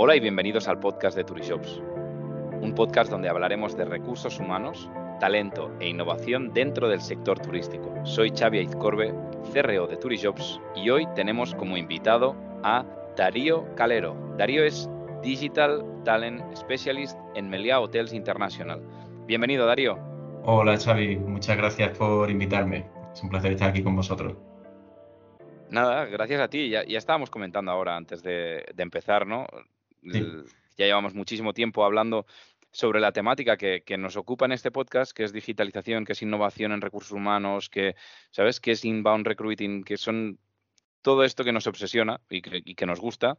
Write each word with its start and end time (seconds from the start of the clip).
Hola 0.00 0.14
y 0.14 0.20
bienvenidos 0.20 0.68
al 0.68 0.78
podcast 0.78 1.16
de 1.16 1.24
Turishops, 1.24 1.82
un 2.60 2.72
podcast 2.72 3.10
donde 3.10 3.28
hablaremos 3.28 3.76
de 3.76 3.84
recursos 3.84 4.38
humanos, 4.38 4.88
talento 5.18 5.74
e 5.80 5.88
innovación 5.88 6.54
dentro 6.54 6.88
del 6.88 7.00
sector 7.00 7.40
turístico. 7.40 7.92
Soy 8.04 8.30
Xavi 8.30 8.58
Aizcorbe, 8.58 9.12
CRO 9.52 9.88
de 9.88 9.96
Turishops 9.96 10.60
y 10.76 10.88
hoy 10.90 11.08
tenemos 11.16 11.52
como 11.56 11.76
invitado 11.76 12.36
a 12.62 12.86
Darío 13.16 13.74
Calero. 13.74 14.16
Darío 14.38 14.62
es 14.62 14.88
Digital 15.20 15.84
Talent 16.04 16.44
Specialist 16.54 17.18
en 17.34 17.50
Meliá 17.50 17.80
Hotels 17.80 18.12
International. 18.12 18.80
Bienvenido, 19.26 19.66
Darío. 19.66 19.98
Hola, 20.44 20.78
Xavi. 20.78 21.16
Muchas 21.16 21.56
gracias 21.56 21.98
por 21.98 22.30
invitarme. 22.30 22.88
Es 23.12 23.20
un 23.24 23.30
placer 23.30 23.50
estar 23.50 23.70
aquí 23.70 23.82
con 23.82 23.96
vosotros. 23.96 24.36
Nada, 25.70 26.06
gracias 26.06 26.40
a 26.40 26.46
ti. 26.46 26.68
Ya, 26.70 26.82
estábamos 26.82 27.30
comentando 27.30 27.72
ahora 27.72 27.96
antes 27.96 28.22
de, 28.22 28.64
empezar, 28.76 29.26
¿no? 29.26 29.44
Ya 30.02 30.86
llevamos 30.86 31.14
muchísimo 31.14 31.52
tiempo 31.52 31.84
hablando 31.84 32.26
sobre 32.70 33.00
la 33.00 33.12
temática 33.12 33.56
que, 33.56 33.96
nos 33.98 34.16
ocupa 34.16 34.44
en 34.44 34.52
este 34.52 34.70
podcast, 34.70 35.12
que 35.12 35.24
es 35.24 35.32
digitalización, 35.32 36.04
que 36.04 36.12
es 36.12 36.22
innovación 36.22 36.72
en 36.72 36.80
recursos 36.80 37.12
humanos, 37.12 37.68
que, 37.68 37.96
¿sabes?, 38.30 38.60
que 38.60 38.72
es 38.72 38.84
inbound 38.84 39.26
recruiting, 39.26 39.84
que 39.84 39.96
son 39.96 40.38
todo 41.02 41.24
esto 41.24 41.44
que 41.44 41.52
nos 41.52 41.66
obsesiona 41.66 42.20
y 42.28 42.42
que, 42.74 42.86
nos 42.86 43.00
gusta, 43.00 43.38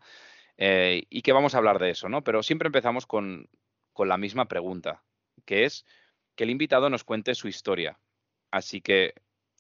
eh, 0.58 1.04
y 1.10 1.22
que 1.22 1.34
vamos 1.34 1.54
a 1.54 1.60
hablar 1.60 1.80
de 1.80 1.92
eso, 1.92 2.10
¿no? 2.10 2.24
Pero 2.24 2.44
siempre 2.44 2.68
empezamos 2.68 3.06
con, 3.06 3.48
la 3.98 4.18
misma 4.18 4.46
pregunta, 4.46 5.04
que 5.44 5.66
es 5.66 5.86
que 6.36 6.46
el 6.46 6.52
invitado 6.52 6.90
nos 6.90 7.04
cuente 7.04 7.36
su 7.36 7.50
historia. 7.50 8.00
Así 8.50 8.80
que 8.80 9.14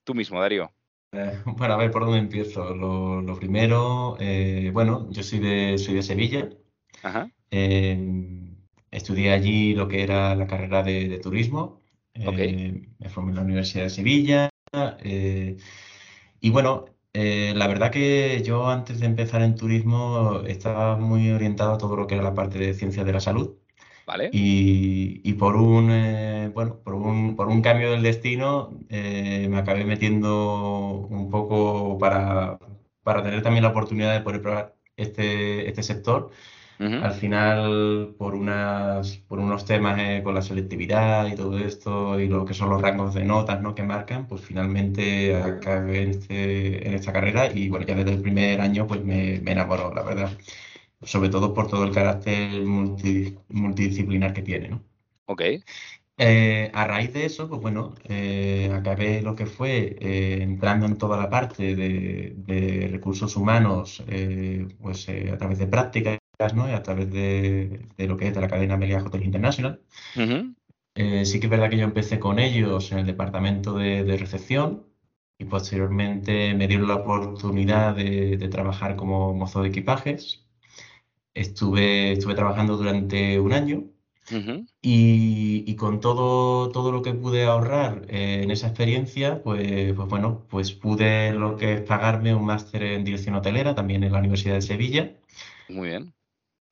tú 0.05 0.16
mismo, 0.16 0.40
Darío. 0.40 0.71
Eh, 1.12 1.41
bueno, 1.45 1.73
a 1.73 1.77
ver 1.77 1.91
por 1.91 2.05
dónde 2.05 2.20
empiezo. 2.20 2.73
Lo, 2.73 3.35
primero, 3.35 4.16
eh, 4.18 4.71
bueno, 4.71 5.10
yo 5.12 5.23
soy 5.23 5.40
de, 5.40 5.77
soy 5.77 5.95
de 5.95 6.04
Sevilla. 6.04 6.49
Em, 7.51 8.55
estudié 8.91 9.31
allí 9.31 9.73
lo 9.73 9.87
que 9.87 10.03
era 10.03 10.35
la 10.35 10.47
carrera 10.47 10.83
de, 10.83 11.19
turismo. 11.19 11.81
me 12.13 13.09
formé 13.09 13.31
en 13.31 13.35
la 13.35 13.41
Universidad 13.43 13.83
de 13.83 13.89
Sevilla. 13.89 14.49
y 16.41 16.49
bueno, 16.49 16.85
eh, 17.13 17.53
la 17.55 17.67
verdad 17.67 17.91
que 17.91 18.41
yo 18.43 18.70
antes 18.70 18.99
de 18.99 19.07
empezar 19.07 19.41
en 19.41 19.55
turismo 19.55 20.41
estaba 20.47 20.95
muy 20.95 21.31
orientado 21.31 21.73
a 21.73 21.77
todo 21.77 21.95
lo 21.95 22.05
que 22.07 22.15
era 22.15 22.23
la 22.23 22.35
parte 22.35 22.59
de 22.59 22.73
ciencias 22.73 23.05
de 23.05 23.13
la 23.13 23.20
salud. 23.20 23.57
Vale. 24.05 24.29
Y, 24.33 25.33
por 25.33 25.55
un 25.55 25.91
eh, 25.91 26.51
bueno, 26.53 26.79
por 26.83 26.95
un, 26.95 27.35
por 27.35 27.47
un 27.47 27.61
cambio 27.61 27.91
del 27.91 28.01
destino 28.03 28.71
eh, 28.89 29.47
me 29.49 29.57
acabé 29.57 29.85
metiendo 29.85 31.07
un 31.09 31.29
poco 31.29 31.97
para, 31.99 32.59
para 33.03 33.23
tener 33.23 33.43
también 33.43 33.63
la 33.63 33.70
oportunidad 33.70 34.13
de 34.13 34.21
poder 34.21 34.41
probar 34.41 34.75
este, 34.97 35.67
este 35.70 35.83
sector 35.83 36.31
al 36.80 37.13
final, 37.13 38.16
por, 38.18 38.35
unas, 38.35 39.18
por 39.27 39.40
unos 39.40 39.66
temas 39.66 39.99
eh, 39.99 40.22
con 40.24 40.34
la 40.34 40.41
selectividad 40.41 41.27
y 41.27 41.35
todo 41.35 41.58
esto, 41.58 42.18
y 42.18 42.30
lo 42.30 42.46
que 42.46 42.54
son 42.54 42.70
los 42.70 42.82
rangos 42.82 43.13
de 43.13 43.26
notas 43.26 43.62
¿no? 43.62 43.76
que 43.76 43.84
marcan, 43.84 44.27
pues 44.27 44.41
finalmente 44.41 45.35
acabé 45.35 46.04
en, 46.04 46.10
este, 46.12 46.88
en 46.88 46.94
esta 46.94 47.12
carrera 47.12 47.52
y 47.54 47.68
bueno, 47.70 47.85
ya 47.85 47.96
desde 47.96 48.12
el 48.12 48.22
primer 48.22 48.62
año 48.62 48.88
pues 48.88 49.04
me, 49.04 49.41
me 49.41 49.52
enamoró, 49.52 49.94
la 49.94 50.04
verdad. 50.04 50.32
Sobre 51.02 51.27
todo 51.30 51.54
por 51.54 51.68
todo 51.68 51.84
el 51.84 51.91
carácter 51.94 52.62
multidisciplinar 52.63 54.34
que 54.34 54.41
tiene, 54.41 54.70
¿no? 54.70 54.84
Ok. 55.26 55.41
Eh, 56.18 56.72
a 56.74 56.85
raíz 56.85 57.13
de 57.13 57.26
eso, 57.26 57.48
pues 57.50 57.62
bueno, 57.62 57.96
eh, 58.05 58.72
acabé 58.74 59.22
lo 59.22 59.35
que 59.35 59.46
fue 59.46 59.98
entrando 60.41 60.85
en 60.85 60.98
toda 60.98 61.18
la 61.18 61.30
parte 61.30 61.76
de, 61.76 62.34
de 62.38 62.88
recursos 62.90 63.35
humanos, 63.35 64.03
pues 64.81 65.07
a 65.09 65.38
través 65.38 65.59
de 65.59 65.68
prácticas 65.68 66.19
¿no? 66.53 66.63
a 66.63 66.83
través 66.83 67.11
de, 67.11 67.88
lo 67.97 68.16
que 68.16 68.27
es 68.27 68.33
de 68.33 68.41
la 68.41 68.47
cadena 68.47 68.77
Melia 68.77 69.03
Hotels 69.03 69.25
International. 69.25 69.81
Eh, 70.95 71.25
sí 71.25 71.39
que 71.39 71.47
es 71.47 71.51
verdad 71.51 71.69
que 71.69 71.77
yo 71.77 71.83
empecé 71.83 72.19
con 72.19 72.39
ellos 72.39 72.91
en 72.91 73.00
el 73.00 73.05
departamento 73.05 73.75
de, 73.75 74.17
recepción 74.17 74.85
y 75.38 75.45
posteriormente 75.45 76.53
me 76.55 76.67
dieron 76.67 76.88
la 76.88 76.95
oportunidad 76.95 77.95
de, 77.95 78.38
trabajar 78.50 78.95
como 78.95 79.33
mozo 79.33 79.61
de 79.61 79.69
equipajes. 79.69 80.45
Estuve, 81.33 82.13
estuve 82.13 82.35
trabajando 82.35 82.77
durante 82.77 83.39
un 83.39 83.53
año 83.53 83.83
y, 84.81 85.75
con 85.75 86.00
todo, 86.00 86.69
todo 86.71 86.91
lo 86.91 87.01
que 87.01 87.13
pude 87.13 87.44
ahorrar 87.45 88.06
eh, 88.09 88.41
en 88.44 88.51
esa 88.51 88.67
experiencia, 88.67 89.44
pues, 89.44 89.94
pues 89.94 90.07
bueno, 90.07 90.45
pues 90.50 90.71
pude 90.71 91.33
lo 91.33 91.57
que 91.57 91.73
es 91.73 91.81
pagarme 91.81 92.33
un 92.33 92.45
máster 92.45 92.83
en 92.83 93.03
dirección 93.03 93.35
hotelera 93.35 93.75
también 93.75 94.03
en 94.03 94.13
la 94.13 94.19
Universidad 94.19 94.56
de 94.56 94.61
Sevilla. 94.61 95.16
Muy 95.67 95.89
bien. 95.89 96.13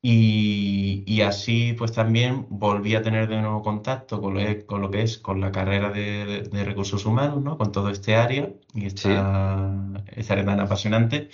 Y, 0.10 1.22
así 1.22 1.74
pues 1.74 1.92
también 1.92 2.46
volví 2.50 2.96
a 2.96 3.02
tener 3.02 3.28
de 3.28 3.42
nuevo 3.42 3.62
contacto 3.62 4.22
con 4.22 4.36
lo, 4.36 4.66
con 4.66 4.82
lo 4.82 4.90
que 4.90 5.02
es 5.02 5.18
con 5.18 5.42
la 5.42 5.52
carrera 5.52 5.92
de, 5.92 6.50
recursos 6.64 7.06
humanos, 7.06 7.44
¿no? 7.44 7.58
con 7.58 7.74
todo 7.74 7.90
este 7.90 8.16
área 8.16 8.50
y 8.74 8.86
esta, 8.86 9.74
área 10.30 10.46
tan 10.46 10.60
apasionante. 10.62 11.30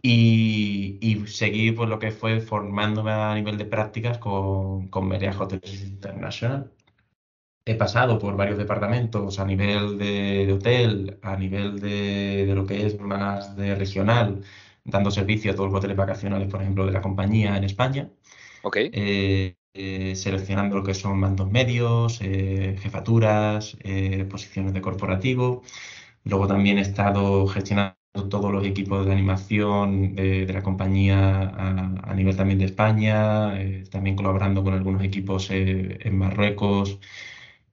Y, 0.00 1.26
seguí 1.26 1.72
pues 1.72 1.88
lo 1.90 1.98
que 1.98 2.10
fue 2.10 2.40
formándome 2.40 3.12
a 3.12 3.34
nivel 3.34 3.58
de 3.58 3.66
prácticas 3.66 4.16
con, 4.18 4.88
con 4.88 5.06
Meria 5.08 5.32
Hotels 5.38 5.82
International. 5.84 6.72
He 7.66 7.74
pasado 7.74 8.18
por 8.18 8.36
varios 8.36 8.56
departamentos 8.56 9.38
a 9.38 9.44
nivel 9.44 9.98
de, 9.98 10.50
hotel, 10.54 11.18
a 11.22 11.36
nivel 11.36 11.78
de, 11.80 12.46
de, 12.46 12.54
lo 12.54 12.64
que 12.64 12.86
es 12.86 12.98
más 13.00 13.54
de 13.56 13.74
regional, 13.74 14.42
dando 14.88 15.10
servicio 15.10 15.52
a 15.52 15.54
todos 15.54 15.70
los 15.70 15.78
hoteles 15.78 15.96
vacacionales, 15.96 16.48
por 16.48 16.62
ejemplo, 16.62 16.86
de 16.86 16.92
la 16.92 17.00
compañía 17.00 17.56
en 17.56 17.64
España. 17.64 18.10
Eh, 18.74 19.56
eh, 19.74 20.16
seleccionando 20.16 20.76
lo 20.76 20.82
que 20.82 20.94
son 20.94 21.18
mandos 21.18 21.50
medios, 21.50 22.18
eh, 22.22 22.76
jefaturas, 22.80 23.76
posiciones 24.28 24.72
de 24.72 24.80
corporativo. 24.80 25.62
Luego 26.24 26.46
también 26.48 26.78
he 26.78 26.82
estado 26.82 27.46
gestionando 27.46 27.96
todos 28.28 28.52
los 28.52 28.66
equipos 28.66 29.06
de 29.06 29.12
animación 29.12 30.14
de, 30.16 30.52
la 30.52 30.62
compañía 30.62 31.40
a, 31.40 32.14
nivel 32.14 32.36
también 32.36 32.58
de 32.58 32.64
España, 32.64 33.54
también 33.90 34.16
colaborando 34.16 34.64
con 34.64 34.74
algunos 34.74 35.02
equipos 35.04 35.48
en 35.50 36.18
Marruecos 36.18 36.98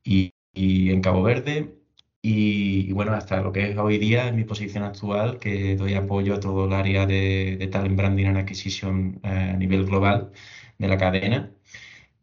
y, 0.03 0.33
y 0.53 0.91
en 0.91 1.01
Cabo 1.01 1.23
Verde. 1.23 1.84
Y, 2.28 2.91
bueno, 2.94 3.13
hasta 3.13 3.40
lo 3.41 3.52
que 3.52 3.69
es 3.69 3.78
hoy 3.78 4.00
día, 4.00 4.28
en 4.28 4.36
mi 4.36 4.46
posición 4.46 4.84
actual, 4.84 5.38
que 5.40 5.75
doy 5.75 5.94
apoyo 5.94 6.34
a 6.36 6.40
todo 6.40 6.66
el 6.66 6.74
área 6.74 7.06
de, 7.06 7.56
de 7.59 7.68
Talent 7.68 7.96
Branding 7.96 8.25
and 8.25 8.38
Acquisition 8.38 9.19
eh, 9.24 9.52
a 9.53 9.58
nivel 9.58 9.86
global 9.86 10.31
de 10.80 10.88
la 10.88 10.97
cadena. 10.97 11.52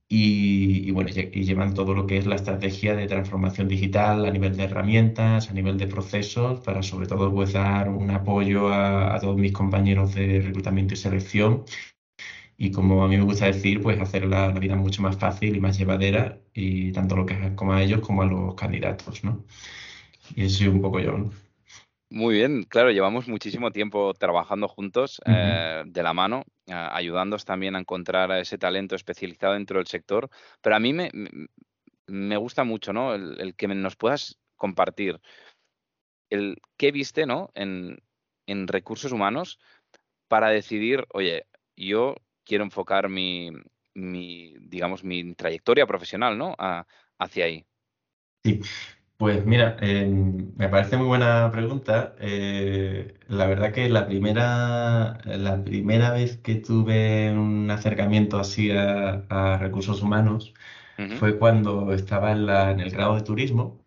Y, 0.08 0.90
bueno, 0.92 1.10
y 1.14 1.44
llevan 1.44 1.74
todo 1.74 1.94
lo 1.94 2.06
que 2.06 2.18
es 2.18 2.26
la 2.26 2.36
estrategia 2.36 2.96
de 2.96 3.06
transformación 3.06 3.68
digital 3.68 4.26
a 4.26 4.30
nivel 4.30 4.56
de 4.56 4.64
herramientas, 4.64 5.50
a 5.50 5.52
nivel 5.54 5.78
de 5.78 5.86
procesos, 5.88 6.60
para 6.60 6.82
sobre 6.82 7.06
todo 7.06 7.32
pues, 7.32 7.52
dar 7.52 7.88
un 7.88 8.10
apoyo 8.10 8.72
a, 8.72 9.18
todos 9.20 9.36
mis 9.38 9.52
compañeros 9.52 10.14
de 10.14 10.40
reclutamiento 10.40 10.94
y 10.94 10.96
selección. 10.96 11.64
Y 12.56 12.70
como 12.70 13.04
a 13.04 13.08
mí 13.08 13.16
me 13.16 13.24
gusta 13.24 13.46
decir, 13.46 13.80
pues 13.82 14.00
hacer 14.00 14.24
la, 14.26 14.48
la 14.52 14.60
vida 14.60 14.76
mucho 14.76 15.02
más 15.02 15.16
fácil 15.16 15.56
y 15.56 15.60
más 15.60 15.78
llevadera, 15.78 16.40
y 16.54 16.92
tanto 16.92 17.16
lo 17.16 17.26
que 17.26 17.34
es 17.34 17.52
como 17.54 17.72
a 17.72 17.82
ellos 17.82 18.00
como 18.00 18.22
a 18.22 18.26
los 18.26 18.54
candidatos, 18.54 19.24
¿no? 19.24 19.44
Y 20.34 20.44
eso 20.44 20.70
un 20.70 20.80
poco 20.80 21.00
yo. 21.00 21.30
Muy 22.10 22.34
bien, 22.34 22.64
claro, 22.64 22.90
llevamos 22.90 23.26
muchísimo 23.26 23.70
tiempo 23.70 24.12
trabajando 24.12 24.68
juntos 24.68 25.18
eh, 25.24 25.82
de 25.86 26.02
la 26.02 26.12
mano, 26.12 26.44
ayudándonos 26.66 27.46
también 27.46 27.74
a 27.74 27.78
encontrar 27.78 28.30
ese 28.32 28.58
talento 28.58 28.94
especializado 28.94 29.54
dentro 29.54 29.78
del 29.78 29.86
sector. 29.86 30.28
Pero 30.60 30.76
a 30.76 30.78
mí 30.78 30.92
me, 30.92 31.10
me 32.06 32.36
gusta 32.36 32.64
mucho, 32.64 32.92
¿no? 32.92 33.14
El, 33.14 33.54
que 33.56 33.66
nos 33.68 33.96
puedas 33.96 34.38
compartir 34.56 35.20
el 36.28 36.60
qué 36.76 36.92
viste, 36.92 37.24
¿no? 37.24 37.50
En, 37.54 37.98
en, 38.46 38.68
recursos 38.68 39.12
humanos 39.12 39.58
para 40.28 40.50
decidir, 40.50 41.06
oye, 41.14 41.46
yo 41.76 42.16
quiero 42.44 42.64
enfocar 42.64 43.08
mi, 43.08 43.52
mi 43.94 44.54
digamos, 44.60 45.02
mi 45.02 45.34
trayectoria 45.34 45.86
profesional, 45.86 46.36
¿no? 46.36 46.54
hacia 47.18 47.44
ahí. 47.44 47.64
Sí, 48.44 48.60
pues 49.22 49.46
mira, 49.46 49.76
em, 49.80 50.52
me 50.56 50.68
parece 50.68 50.96
muy 50.96 51.06
buena 51.06 51.48
pregunta. 51.52 52.16
Eh, 52.18 53.14
la 53.28 53.46
verdad 53.46 53.72
que 53.72 53.88
la 53.88 54.04
primera, 54.04 55.18
la 55.24 55.62
primera 55.62 56.10
vez 56.10 56.38
que 56.38 56.56
tuve 56.56 57.30
un 57.30 57.70
acercamiento 57.70 58.40
así 58.40 58.72
a, 58.72 59.58
recursos 59.60 60.02
humanos 60.02 60.54
fue 61.20 61.38
cuando 61.38 61.92
estaba 61.92 62.32
en, 62.32 62.80
el 62.80 62.90
grado 62.90 63.14
de 63.14 63.22
turismo 63.22 63.84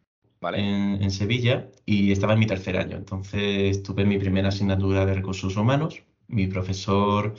en, 0.53 1.11
Sevilla 1.11 1.69
y 1.85 2.13
estaba 2.13 2.33
en 2.33 2.39
mi 2.39 2.47
tercer 2.47 2.77
año. 2.77 2.95
Entonces 2.95 3.83
tuve 3.83 4.05
mi 4.05 4.17
primera 4.17 4.49
asignatura 4.49 5.05
de 5.05 5.15
recursos 5.15 5.57
humanos. 5.57 6.03
Mi 6.27 6.47
profesor 6.47 7.35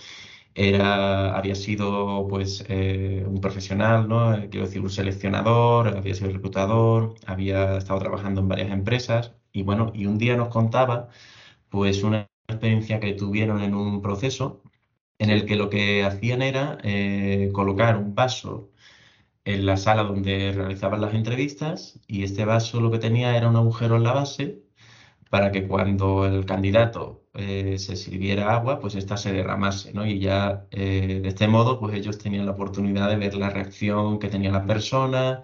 era, 0.57 1.37
había 1.37 1.55
sido 1.55 2.27
pues 2.29 2.65
eh, 2.69 3.25
un 3.29 3.41
profesional, 3.41 4.09
¿no? 4.09 4.35
Eh, 4.35 4.49
quiero 4.51 4.67
decir, 4.67 4.81
un 4.83 4.91
seleccionador, 4.91 5.89
había 5.97 6.15
sido 6.15 6.31
reclutador, 6.33 7.15
había 7.27 7.77
estado 7.77 7.99
trabajando 8.01 8.41
en 8.41 8.49
varias 8.49 8.71
empresas 8.73 9.35
y 9.53 9.63
bueno, 9.63 9.93
y 9.95 10.07
un 10.07 10.19
día 10.19 10.37
nos 10.37 10.49
contaba 10.49 11.09
pues 11.71 12.03
una 12.03 12.29
experiencia 12.49 13.01
que 13.01 13.15
tuvieron 13.15 13.63
en 13.63 13.75
un 13.75 14.03
proceso 14.03 14.63
en 15.19 15.31
el 15.31 15.47
que 15.47 15.57
lo 15.57 15.71
que 15.71 16.05
hacían 16.05 16.43
era 16.43 16.79
eh, 16.85 17.51
colocar 17.55 17.97
un 17.99 18.15
vaso 18.15 18.71
en 19.45 19.67
la 19.67 19.77
sala 19.77 20.05
donde 20.05 20.53
realizaban 20.53 21.01
las 21.01 21.15
entrevistas 21.15 22.01
y 22.07 22.25
este 22.25 22.45
vaso 22.45 22.81
lo 22.81 22.91
que 22.91 22.99
tenía 22.99 23.37
era 23.37 23.49
un 23.49 23.57
agujero 23.57 23.97
en 23.97 24.05
la 24.05 24.13
base 24.13 24.66
para 25.37 25.53
que 25.53 25.69
cuando 25.69 26.25
el 26.25 26.47
candidato 26.47 27.27
eh, 27.35 27.77
se 27.79 27.95
sirviera 27.95 28.55
agua, 28.55 28.81
pues 28.81 28.95
ésta 28.95 29.19
se 29.19 29.35
derramase, 29.35 29.93
¿no? 29.93 30.07
Y 30.07 30.19
ya 30.19 30.65
eh, 30.71 31.21
de 31.23 31.29
este 31.29 31.47
modo, 31.47 31.79
pues 31.79 31.95
ellos 31.95 32.17
tenían 32.17 32.47
la 32.47 32.53
oportunidad 32.53 33.11
de 33.11 33.17
ver 33.17 33.35
la 33.35 33.51
reacción 33.51 34.19
que 34.19 34.29
tenía 34.29 34.51
la 34.51 34.65
persona 34.65 35.43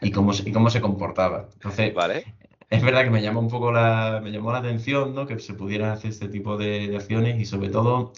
y 0.00 0.12
cómo 0.12 0.32
se, 0.32 0.48
y 0.48 0.52
cómo 0.52 0.70
se 0.70 0.80
comportaba. 0.80 1.50
Entonces, 1.52 1.92
vale. 1.92 2.24
es 2.70 2.82
verdad 2.82 3.04
que 3.04 3.10
me 3.10 3.20
llamó 3.20 3.40
un 3.40 3.50
poco 3.50 3.70
la, 3.70 4.22
me 4.24 4.32
llamó 4.32 4.50
la 4.50 4.60
atención, 4.60 5.14
¿no? 5.14 5.26
Que 5.26 5.38
se 5.38 5.52
pudiera 5.52 5.92
hacer 5.92 6.12
este 6.12 6.28
tipo 6.28 6.56
de, 6.56 6.96
acciones 6.96 7.38
y 7.38 7.44
sobre 7.44 7.68
todo 7.68 8.14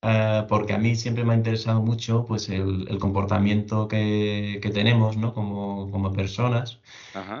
eh, 0.00 0.46
porque 0.48 0.72
a 0.72 0.78
mí 0.78 0.96
siempre 0.96 1.22
me 1.24 1.34
ha 1.34 1.36
interesado 1.36 1.82
mucho 1.82 2.24
pues 2.24 2.48
el, 2.48 2.98
comportamiento 2.98 3.88
que, 3.88 4.58
que, 4.62 4.70
tenemos, 4.70 5.18
¿no? 5.18 5.34
Como, 5.34 5.90
como 5.90 6.14
personas 6.14 6.80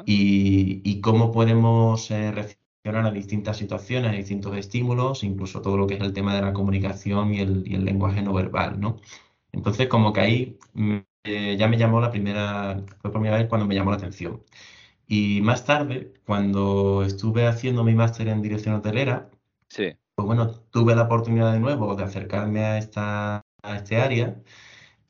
y, 0.04 0.82
y, 0.84 1.00
cómo 1.00 1.32
podemos 1.32 2.10
recibir 2.10 2.61
a 2.84 3.10
distintas 3.12 3.56
situaciones, 3.58 4.10
a 4.10 4.14
distintos 4.14 4.56
estímulos, 4.56 5.22
incluso 5.22 5.62
todo 5.62 5.76
lo 5.76 5.86
que 5.86 5.94
es 5.94 6.00
el 6.00 6.12
tema 6.12 6.34
de 6.34 6.42
la 6.42 6.52
comunicación 6.52 7.32
y 7.34 7.40
el, 7.40 7.62
y 7.66 7.74
el 7.74 7.84
lenguaje 7.84 8.22
no 8.22 8.32
verbal, 8.32 8.80
¿no? 8.80 8.96
Entonces, 9.52 9.88
como 9.88 10.12
que 10.12 10.20
ahí 10.20 10.58
eh, 11.24 11.56
ya 11.58 11.68
me 11.68 11.78
llamó 11.78 12.00
la 12.00 12.10
primera, 12.10 12.82
fue 13.00 13.12
por 13.12 13.12
primera 13.12 13.36
vez 13.36 13.48
cuando 13.48 13.66
me 13.66 13.74
llamó 13.74 13.90
la 13.90 13.98
atención. 13.98 14.42
Y 15.06 15.42
más 15.42 15.64
tarde, 15.66 16.14
cuando 16.26 17.04
estuve 17.04 17.46
haciendo 17.46 17.84
mi 17.84 17.94
máster 17.94 18.28
en 18.28 18.42
dirección 18.42 18.74
hotelera, 18.76 19.30
sí. 19.68 19.94
pues 20.14 20.26
bueno, 20.26 20.50
tuve 20.70 20.96
la 20.96 21.04
oportunidad 21.04 21.52
de 21.52 21.60
nuevo 21.60 21.94
de 21.96 22.04
acercarme 22.04 22.64
a, 22.64 22.78
esta, 22.78 23.42
a 23.62 23.76
este 23.76 23.96
área 23.98 24.42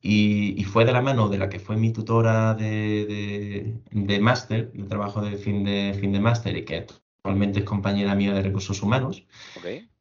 y, 0.01 0.61
y, 0.61 0.65
fue 0.65 0.85
de 0.85 0.93
la 0.93 1.03
mano 1.03 1.29
de 1.29 1.39
la 1.39 1.49
que 1.49 1.61
fue 1.61 1.77
mi 1.77 1.93
tutora 1.93 2.55
de, 2.55 3.07
de, 3.07 3.81
de 3.93 4.21
máster, 4.21 4.73
de 4.73 4.85
trabajo 4.85 5.23
de 5.23 5.37
fin 5.39 5.65
de, 5.65 5.97
fin 6.01 6.13
de 6.13 6.21
máster 6.21 6.57
y 6.57 6.65
que 6.65 6.87
actualmente 7.23 7.61
es 7.61 7.65
compañera 7.65 8.17
mía 8.17 8.35
de 8.35 8.43
recursos 8.43 8.83
humanos. 8.83 9.25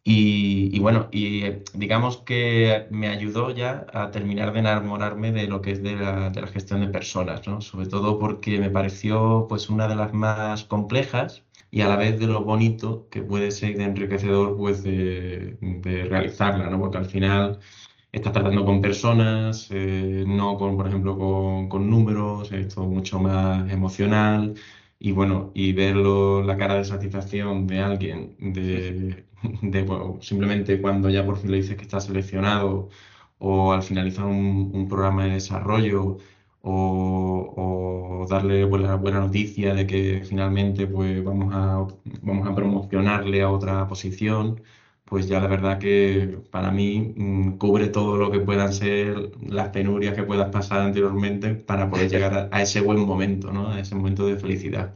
Y, 0.03 0.79
bueno, 0.79 1.09
y 1.11 1.43
digamos 1.75 2.17
que 2.17 2.87
me 2.89 3.09
ayudó 3.09 3.51
ya 3.51 3.85
a 3.93 4.09
terminar 4.09 4.51
de 4.53 4.59
enamorarme 4.59 5.31
de 5.31 5.45
lo 5.47 5.61
que 5.61 5.71
es 5.71 5.83
de 5.83 5.95
la, 5.95 6.31
gestión 6.51 6.81
de 6.81 6.87
personas, 6.87 7.47
¿no? 7.47 7.61
Sobre 7.61 7.85
todo 7.85 8.17
porque 8.17 8.57
me 8.59 8.71
pareció 8.71 9.45
pues 9.47 9.69
una 9.69 9.87
de 9.87 9.95
las 9.95 10.13
más 10.13 10.63
complejas 10.63 11.43
y 11.69 11.81
a 11.81 11.87
la 11.87 11.95
vez 11.97 12.19
de 12.19 12.25
lo 12.25 12.43
bonito 12.43 13.07
que 13.11 13.21
puede 13.21 13.51
ser 13.51 13.77
de 13.77 13.83
enriquecedor 13.83 14.57
pues 14.57 14.81
de, 14.81 15.57
realizarla, 16.09 16.71
¿no? 16.71 16.79
Porque 16.79 16.97
al 16.97 17.05
final 17.05 17.59
estás 18.11 18.33
tratando 18.33 18.65
con 18.65 18.81
personas, 18.81 19.67
eh, 19.69 20.23
no 20.27 20.57
con, 20.57 20.75
por 20.75 20.87
ejemplo, 20.87 21.15
con, 21.17 21.69
con 21.69 21.87
números, 21.89 22.51
esto 22.51 22.81
mucho 22.87 23.19
más 23.19 23.71
emocional, 23.71 24.55
y 25.03 25.11
bueno, 25.13 25.51
y 25.55 25.73
ver 25.73 25.95
la 25.97 26.57
cara 26.57 26.75
de 26.75 26.85
satisfacción 26.85 27.65
de 27.67 27.79
alguien, 27.79 28.35
de, 28.39 29.25
simplemente 30.21 30.79
cuando 30.81 31.09
ya 31.09 31.25
por 31.25 31.37
fin 31.37 31.51
le 31.51 31.57
dices 31.57 31.75
que 31.75 31.83
está 31.83 31.99
seleccionado 31.99 32.89
o 33.39 33.73
al 33.73 33.83
finalizar 33.83 34.25
un, 34.25 34.87
programa 34.89 35.25
de 35.25 35.31
desarrollo 35.31 36.19
o, 36.61 38.27
darle 38.29 38.65
buena, 38.65 38.95
buena, 38.95 39.19
noticia 39.21 39.73
de 39.73 39.87
que 39.87 40.23
finalmente 40.23 40.85
pues 40.87 41.23
vamos 41.23 41.53
a, 41.53 41.87
vamos 42.21 42.47
a 42.47 42.55
promocionarle 42.55 43.41
a 43.41 43.49
otra 43.49 43.87
posición, 43.87 44.61
pues 45.11 45.27
ya 45.27 45.41
la 45.41 45.47
verdad 45.47 45.77
que 45.77 46.39
para 46.51 46.71
mí 46.71 47.13
mm, 47.17 47.57
cubre 47.57 47.87
todo 47.89 48.15
lo 48.15 48.31
que 48.31 48.39
puedan 48.39 48.71
ser 48.71 49.33
las 49.45 49.67
penurias 49.69 50.15
que 50.15 50.23
puedas 50.23 50.49
pasar 50.51 50.79
anteriormente 50.79 51.53
para 51.53 51.89
poder 51.89 52.09
llegar 52.11 52.47
a, 52.49 52.61
ese 52.61 52.79
buen 52.79 52.99
momento, 53.01 53.51
¿no? 53.51 53.71
A 53.71 53.81
ese 53.81 53.93
momento 53.93 54.25
de 54.25 54.37
felicidad. 54.37 54.95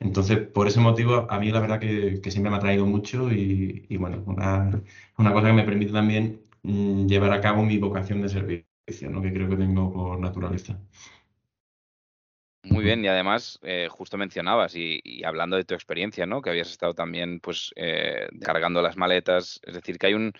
Entonces, 0.00 0.38
por 0.38 0.68
ese 0.68 0.80
motivo, 0.80 1.26
a 1.30 1.38
mí 1.38 1.50
la 1.50 1.60
verdad 1.60 1.78
que, 1.80 2.22
siempre 2.30 2.50
me 2.50 2.56
ha 2.56 2.60
traído 2.60 2.86
mucho 2.86 3.30
y, 3.30 3.94
bueno, 3.98 4.22
una, 4.26 4.70
una, 5.18 5.32
cosa 5.34 5.48
que 5.48 5.52
me 5.52 5.64
permite 5.64 5.92
también 5.92 6.40
mm, 6.62 7.06
llevar 7.06 7.32
a 7.34 7.42
cabo 7.42 7.62
mi 7.62 7.76
vocación 7.76 8.22
de 8.22 8.30
servicio, 8.30 9.10
¿no? 9.10 9.20
que 9.20 9.34
creo 9.34 9.50
que 9.50 9.56
tengo 9.56 9.92
por 9.92 10.18
naturaleza. 10.18 10.80
Muy 12.62 12.84
bien, 12.84 13.02
y 13.04 13.08
además, 13.08 13.58
eh, 13.62 13.88
justo 13.90 14.18
mencionabas, 14.18 14.74
y, 14.76 15.24
hablando 15.24 15.56
de 15.56 15.64
tu 15.64 15.74
experiencia, 15.74 16.26
¿no? 16.26 16.42
Que 16.42 16.50
habías 16.50 16.70
estado 16.70 16.94
también, 16.94 17.40
pues, 17.40 17.72
eh, 17.76 18.28
cargando 18.42 18.82
las 18.82 18.96
maletas. 18.96 19.60
Es 19.62 19.74
decir, 19.74 19.98
que 19.98 20.08
hay 20.08 20.14
un, 20.14 20.32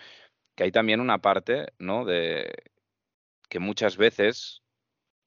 que 0.55 0.65
hay 0.65 0.71
también 0.71 0.99
una 0.99 1.19
parte, 1.19 1.67
¿no? 1.79 2.05
De 2.05 2.53
que 3.49 3.59
muchas 3.59 3.97
veces 3.97 4.61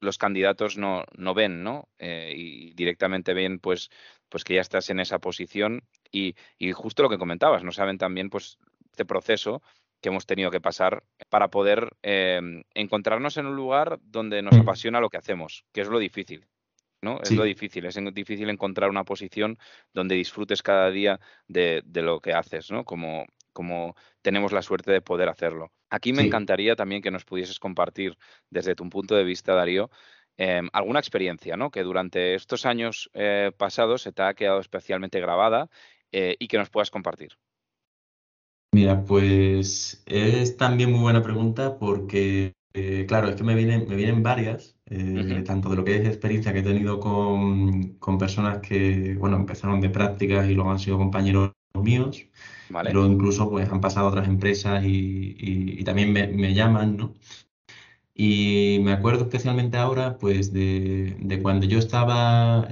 los 0.00 0.19
candidatos 0.19 0.79
no, 0.79 1.05
no 1.17 1.35
ven, 1.35 1.64
¿no? 1.64 1.88
Eh, 1.99 2.32
y 2.37 2.75
directamente 2.75 3.35
ven, 3.35 3.58
pues, 3.58 3.90
pues 4.29 4.44
que 4.44 4.55
ya 4.55 4.61
estás 4.61 4.90
en 4.90 5.00
esa 5.00 5.19
posición 5.19 5.82
y, 6.12 6.35
justo 6.75 7.02
lo 7.02 7.08
que 7.11 7.19
comentabas, 7.19 7.64
no 7.64 7.73
saben 7.73 7.99
también 7.99 8.31
pues 8.31 8.58
este 8.90 9.05
proceso 9.05 9.62
que 10.00 10.11
hemos 10.11 10.26
tenido 10.26 10.50
que 10.50 10.61
pasar 10.61 11.02
para 11.29 11.49
poder 11.49 11.97
em, 12.02 12.62
encontrarnos 12.75 13.37
en 13.37 13.47
un 13.47 13.56
lugar 13.56 13.99
donde 14.02 14.43
nos 14.43 14.56
mm. 14.56 14.61
apasiona 14.61 15.00
lo 15.00 15.11
que 15.11 15.17
hacemos, 15.17 15.64
que 15.73 15.81
es 15.81 15.88
lo 15.88 15.99
difícil. 15.99 16.47
¿No? 17.05 17.21
Es 17.23 17.31
lo 17.31 17.45
difícil, 17.45 17.85
es 17.87 17.99
difícil 18.12 18.51
encontrar 18.51 18.91
una 18.91 19.05
posición 19.05 19.59
donde 19.93 20.17
disfrutes 20.17 20.62
cada 20.62 20.91
día 20.91 21.21
de, 21.47 21.83
lo 21.95 22.21
que 22.21 22.33
haces, 22.33 22.71
¿no? 22.71 22.85
Como, 22.85 23.27
como 23.53 23.95
tenemos 24.23 24.53
la 24.53 24.62
suerte 24.62 24.91
de 24.91 25.01
poder 25.01 25.29
hacerlo. 25.29 25.71
Aquí 25.91 26.12
me 26.12 26.23
encantaría 26.23 26.75
también 26.75 27.03
que 27.03 27.12
nos 27.12 27.25
pudieses 27.25 27.61
compartir 27.61 28.19
desde 28.51 28.75
tu 28.75 28.89
punto 28.89 29.15
de 29.15 29.23
vista, 29.23 29.55
Darío, 29.55 29.91
Em, 30.37 30.69
alguna 30.73 30.99
experiencia 30.99 31.56
¿no? 31.56 31.71
que 31.71 31.85
durante 31.85 32.35
estos 32.35 32.67
años 32.67 33.09
eh, 33.15 33.53
pasados 33.57 34.03
se 34.03 34.12
te 34.12 34.23
ha 34.23 34.35
quedado 34.35 34.59
especialmente 34.59 35.21
grabada 35.21 35.71
eh, 36.11 36.35
y 36.39 36.49
que 36.49 36.59
nos 36.59 36.71
puedas 36.71 36.91
compartir. 36.91 37.33
Mira, 38.73 39.05
pues 39.05 40.03
es 40.07 40.57
también 40.57 40.91
muy 40.91 41.00
buena 41.00 41.23
pregunta 41.23 41.79
porque, 41.79 42.53
eh, 42.75 43.06
claro, 43.06 43.29
es 43.29 43.37
que 43.37 43.44
me 43.44 43.55
vienen, 43.55 43.88
me 43.88 43.97
vienen 43.97 44.23
varias, 44.23 44.76
tanto 45.47 45.71
de 45.71 45.76
lo 45.76 45.85
que 45.85 45.97
es 45.97 46.06
experiencia 46.06 46.53
que 46.53 46.59
he 46.59 46.62
tenido 46.62 47.00
con, 47.00 47.99
personas 48.19 48.59
que, 48.59 49.15
bueno, 49.19 49.37
empezaron 49.37 49.81
de 49.81 49.90
prácticas 49.90 50.49
y 50.49 50.54
luego 50.54 50.71
han 50.71 50.78
sido 50.78 50.99
compañeros 50.99 51.52
míos, 51.75 52.26
pero 52.83 53.07
incluso 53.07 53.49
pues 53.50 53.69
han 53.71 53.81
pasado 53.81 54.07
a 54.07 54.11
otras 54.11 54.28
empresas 54.28 54.85
y, 54.85 55.83
también 55.85 56.12
me, 56.12 56.26
me, 56.28 56.54
llaman, 56.54 56.97
¿no? 56.97 57.14
Y 58.14 58.78
me 58.83 58.93
acuerdo 58.93 59.25
especialmente 59.25 59.76
ahora, 59.76 60.19
pues, 60.19 60.52
de, 60.52 61.38
cuando 61.43 61.66
yo 61.66 61.78
estaba, 61.78 62.69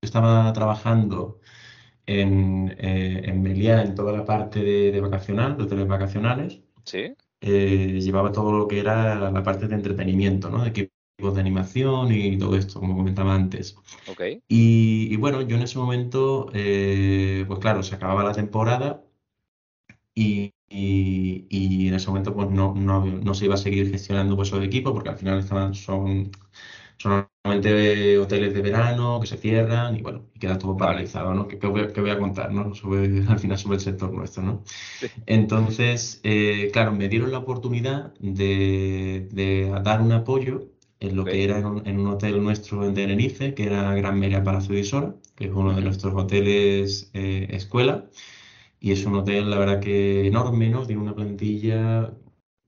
estaba 0.00 0.52
trabajando 0.52 1.40
en, 2.06 2.74
eh, 2.78 3.22
en 3.24 3.42
Meliá, 3.42 3.82
en 3.82 3.94
toda 3.94 4.12
la 4.12 4.24
parte 4.24 4.62
de, 4.62 5.00
vacacional, 5.00 5.56
de 5.56 5.64
hoteles 5.64 5.88
vacacionales. 5.88 6.60
Sí. 6.84 7.14
Eh, 7.44 8.00
llevaba 8.00 8.30
todo 8.30 8.52
lo 8.52 8.68
que 8.68 8.78
era 8.78 9.30
la 9.30 9.42
parte 9.42 9.66
de 9.66 9.74
entretenimiento, 9.74 10.48
¿no? 10.48 10.62
De 10.62 10.68
equipos 10.70 11.34
de 11.34 11.40
animación 11.40 12.12
y 12.12 12.38
todo 12.38 12.56
esto, 12.56 12.78
como 12.78 12.96
comentaba 12.96 13.34
antes. 13.34 13.76
Okay. 14.08 14.42
Y, 14.48 15.16
bueno, 15.16 15.42
yo 15.42 15.56
en 15.56 15.62
ese 15.62 15.78
momento, 15.78 16.50
eh, 16.54 17.44
pues 17.48 17.58
claro, 17.58 17.82
se 17.82 17.96
acababa 17.96 18.22
la 18.22 18.32
temporada 18.32 19.02
y, 20.14 20.54
y, 20.68 21.88
en 21.88 21.94
ese 21.94 22.08
momento 22.08 22.34
pues 22.34 22.50
no, 22.50 22.74
no, 22.74 23.04
no, 23.04 23.34
se 23.34 23.46
iba 23.46 23.54
a 23.54 23.58
seguir 23.58 23.90
gestionando 23.90 24.36
pues, 24.36 24.48
esos 24.48 24.64
equipos 24.64 24.92
porque 24.92 25.10
al 25.10 25.16
final 25.16 25.38
estaban, 25.40 25.74
son, 25.74 26.30
son 26.98 27.28
normalmente 27.44 28.18
hoteles 28.18 28.54
de 28.54 28.62
verano 28.62 29.18
que 29.20 29.26
se 29.26 29.36
cierran 29.36 29.96
y 29.96 30.02
bueno, 30.02 30.26
y 30.34 30.38
queda 30.38 30.58
todo 30.58 30.76
paralizado, 30.76 31.34
¿no? 31.34 31.48
¿Qué, 31.48 31.56
voy, 31.66 32.10
a 32.10 32.18
contar, 32.18 32.52
¿no? 32.52 32.74
Sobre, 32.74 33.24
al 33.28 33.38
final 33.38 33.58
sobre 33.58 33.76
el 33.76 33.82
sector 33.82 34.12
nuestro, 34.12 34.42
¿no? 34.42 34.64
Entonces, 35.26 36.20
eh, 36.24 36.70
claro, 36.72 36.92
me 36.92 37.08
dieron 37.08 37.32
la 37.32 37.38
oportunidad 37.38 38.14
de, 38.20 39.28
de 39.32 39.72
dar 39.82 40.00
un 40.00 40.12
apoyo 40.12 40.72
en 41.02 41.16
lo 41.16 41.24
que 41.24 41.42
era 41.44 41.58
en 41.58 41.66
un, 41.98 42.06
hotel 42.06 42.42
nuestro 42.42 42.86
en 42.86 42.94
Tenerife, 42.94 43.54
que 43.54 43.64
era 43.64 43.94
Gran 43.94 44.18
Meria 44.20 44.44
Palacio 44.44 44.74
de 44.74 44.80
Isora, 44.80 45.16
que 45.34 45.46
es 45.46 45.50
uno 45.52 45.74
de 45.74 45.82
nuestros 45.82 46.14
hoteles 46.14 47.10
eh, 47.14 47.48
escuela. 47.50 48.08
Y 48.80 48.92
es 48.92 49.04
un 49.06 49.16
hotel, 49.16 49.50
la 49.50 49.58
verdad 49.58 49.80
que 49.80 50.26
enorme, 50.26 50.68
¿no? 50.70 50.86
Tiene 50.86 51.02
una 51.02 51.14
plantilla, 51.14 52.12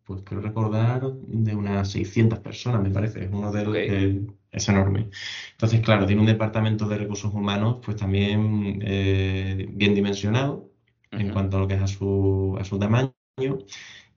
pues 0.05 0.23
quiero 0.23 0.43
recordar, 0.43 1.13
de 1.13 1.55
unas 1.57 1.91
600 1.93 2.41
personas, 2.41 2.83
me 2.83 2.91
parece. 2.91 3.25
Es 3.25 3.33
un 3.33 3.45
hotel 3.45 4.27
es 4.55 4.69
enorme. 4.69 5.11
Entonces, 5.53 5.81
claro, 5.81 6.07
tiene 6.07 6.21
un 6.21 6.27
departamento 6.27 6.89
de 6.89 6.99
recursos 6.99 7.33
humanos, 7.35 7.79
pues 7.85 7.97
también 7.97 8.81
eh, 8.83 9.67
bien 9.71 9.95
dimensionado 9.95 10.71
en 11.11 11.31
cuanto 11.31 11.57
a 11.57 11.61
lo 11.61 11.69
que 11.69 11.75
es 11.75 11.83
a 11.83 11.87
su, 11.87 12.57
a 12.61 12.65
su 12.65 12.79
tamaño. 12.79 13.13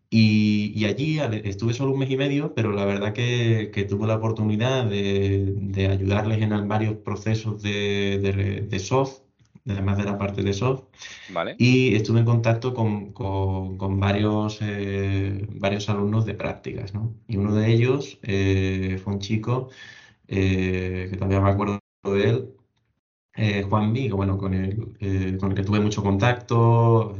Y, 0.09 0.85
allí 0.85 1.19
estuve 1.43 1.73
solo 1.73 1.91
un 1.91 1.99
mes 1.99 2.09
y 2.09 2.17
medio, 2.17 2.53
pero 2.53 2.71
la 2.71 2.85
verdad 2.85 3.13
que, 3.13 3.71
que 3.73 3.83
tuve 3.83 4.07
la 4.07 4.15
oportunidad 4.15 4.85
de, 4.85 5.53
de, 5.57 5.87
ayudarles 5.87 6.41
en 6.41 6.67
varios 6.67 6.95
procesos 6.97 7.61
de, 7.61 8.19
de, 8.19 8.61
de 8.61 8.79
soft 8.79 9.21
además 9.69 9.97
de 9.97 10.03
la 10.03 10.17
parte 10.17 10.43
de 10.43 10.53
soft. 10.53 10.83
Vale. 11.29 11.55
Y 11.57 11.95
estuve 11.95 12.19
en 12.19 12.25
contacto 12.25 12.73
con, 12.73 13.11
con, 13.11 13.99
varios, 13.99 14.59
eh, 14.61 15.45
varios 15.51 15.89
alumnos 15.89 16.25
de 16.25 16.33
prácticas, 16.33 16.93
¿no? 16.93 17.13
Y 17.27 17.37
uno 17.37 17.53
de 17.55 17.71
ellos 17.71 18.19
eh, 18.23 18.99
fue 19.03 19.13
un 19.13 19.19
chico 19.19 19.69
que 20.27 21.15
todavía 21.17 21.41
me 21.41 21.49
acuerdo 21.49 21.79
de 22.03 22.29
él, 22.29 23.65
Juan 23.69 23.93
Vigo, 23.93 24.17
bueno, 24.17 24.37
con 24.37 24.53
el, 24.53 25.37
con 25.39 25.51
el 25.51 25.55
que 25.55 25.63
tuve 25.63 25.79
mucho 25.79 26.03
contacto, 26.03 27.15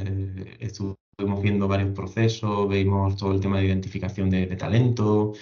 estuvimos 0.60 1.42
viendo 1.42 1.68
varios 1.68 1.94
procesos, 1.94 2.68
veíamos 2.68 3.16
todo 3.16 3.34
el 3.34 3.40
tema 3.40 3.60
de 3.60 3.66
identificación 3.66 4.30
de, 4.30 4.48
de 4.48 4.56
talento, 4.56 5.34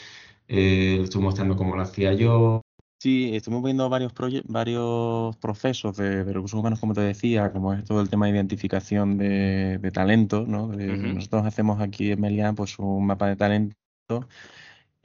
le 0.47 1.03
estuve 1.03 1.23
mostrando 1.23 1.55
cómo 1.55 1.75
lo 1.75 1.81
hacía 1.81 2.13
yo, 2.13 2.61
Sí, 3.05 3.35
estuvimos 3.35 3.63
viendo 3.63 3.87
varios, 3.87 4.13
varios 4.47 5.35
procesos 5.37 5.95
de, 5.97 6.23
recursos 6.23 6.59
humanos, 6.59 6.79
como 6.79 6.93
te 6.93 7.01
decía, 7.01 7.51
como 7.51 7.73
es 7.73 7.83
todo 7.83 8.01
el 8.01 8.09
tema 8.09 8.25
de 8.25 8.31
identificación 8.31 9.17
de, 9.17 9.77
de 9.77 9.91
talento, 9.91 10.45
¿no? 10.47 10.69
Nosotros 10.69 11.45
hacemos 11.45 11.81
aquí 11.81 12.11
en 12.11 12.21
Melian 12.21 12.55
pues, 12.55 12.79
un 12.79 13.05
mapa 13.05 13.27
de 13.27 13.35
talento 13.35 13.75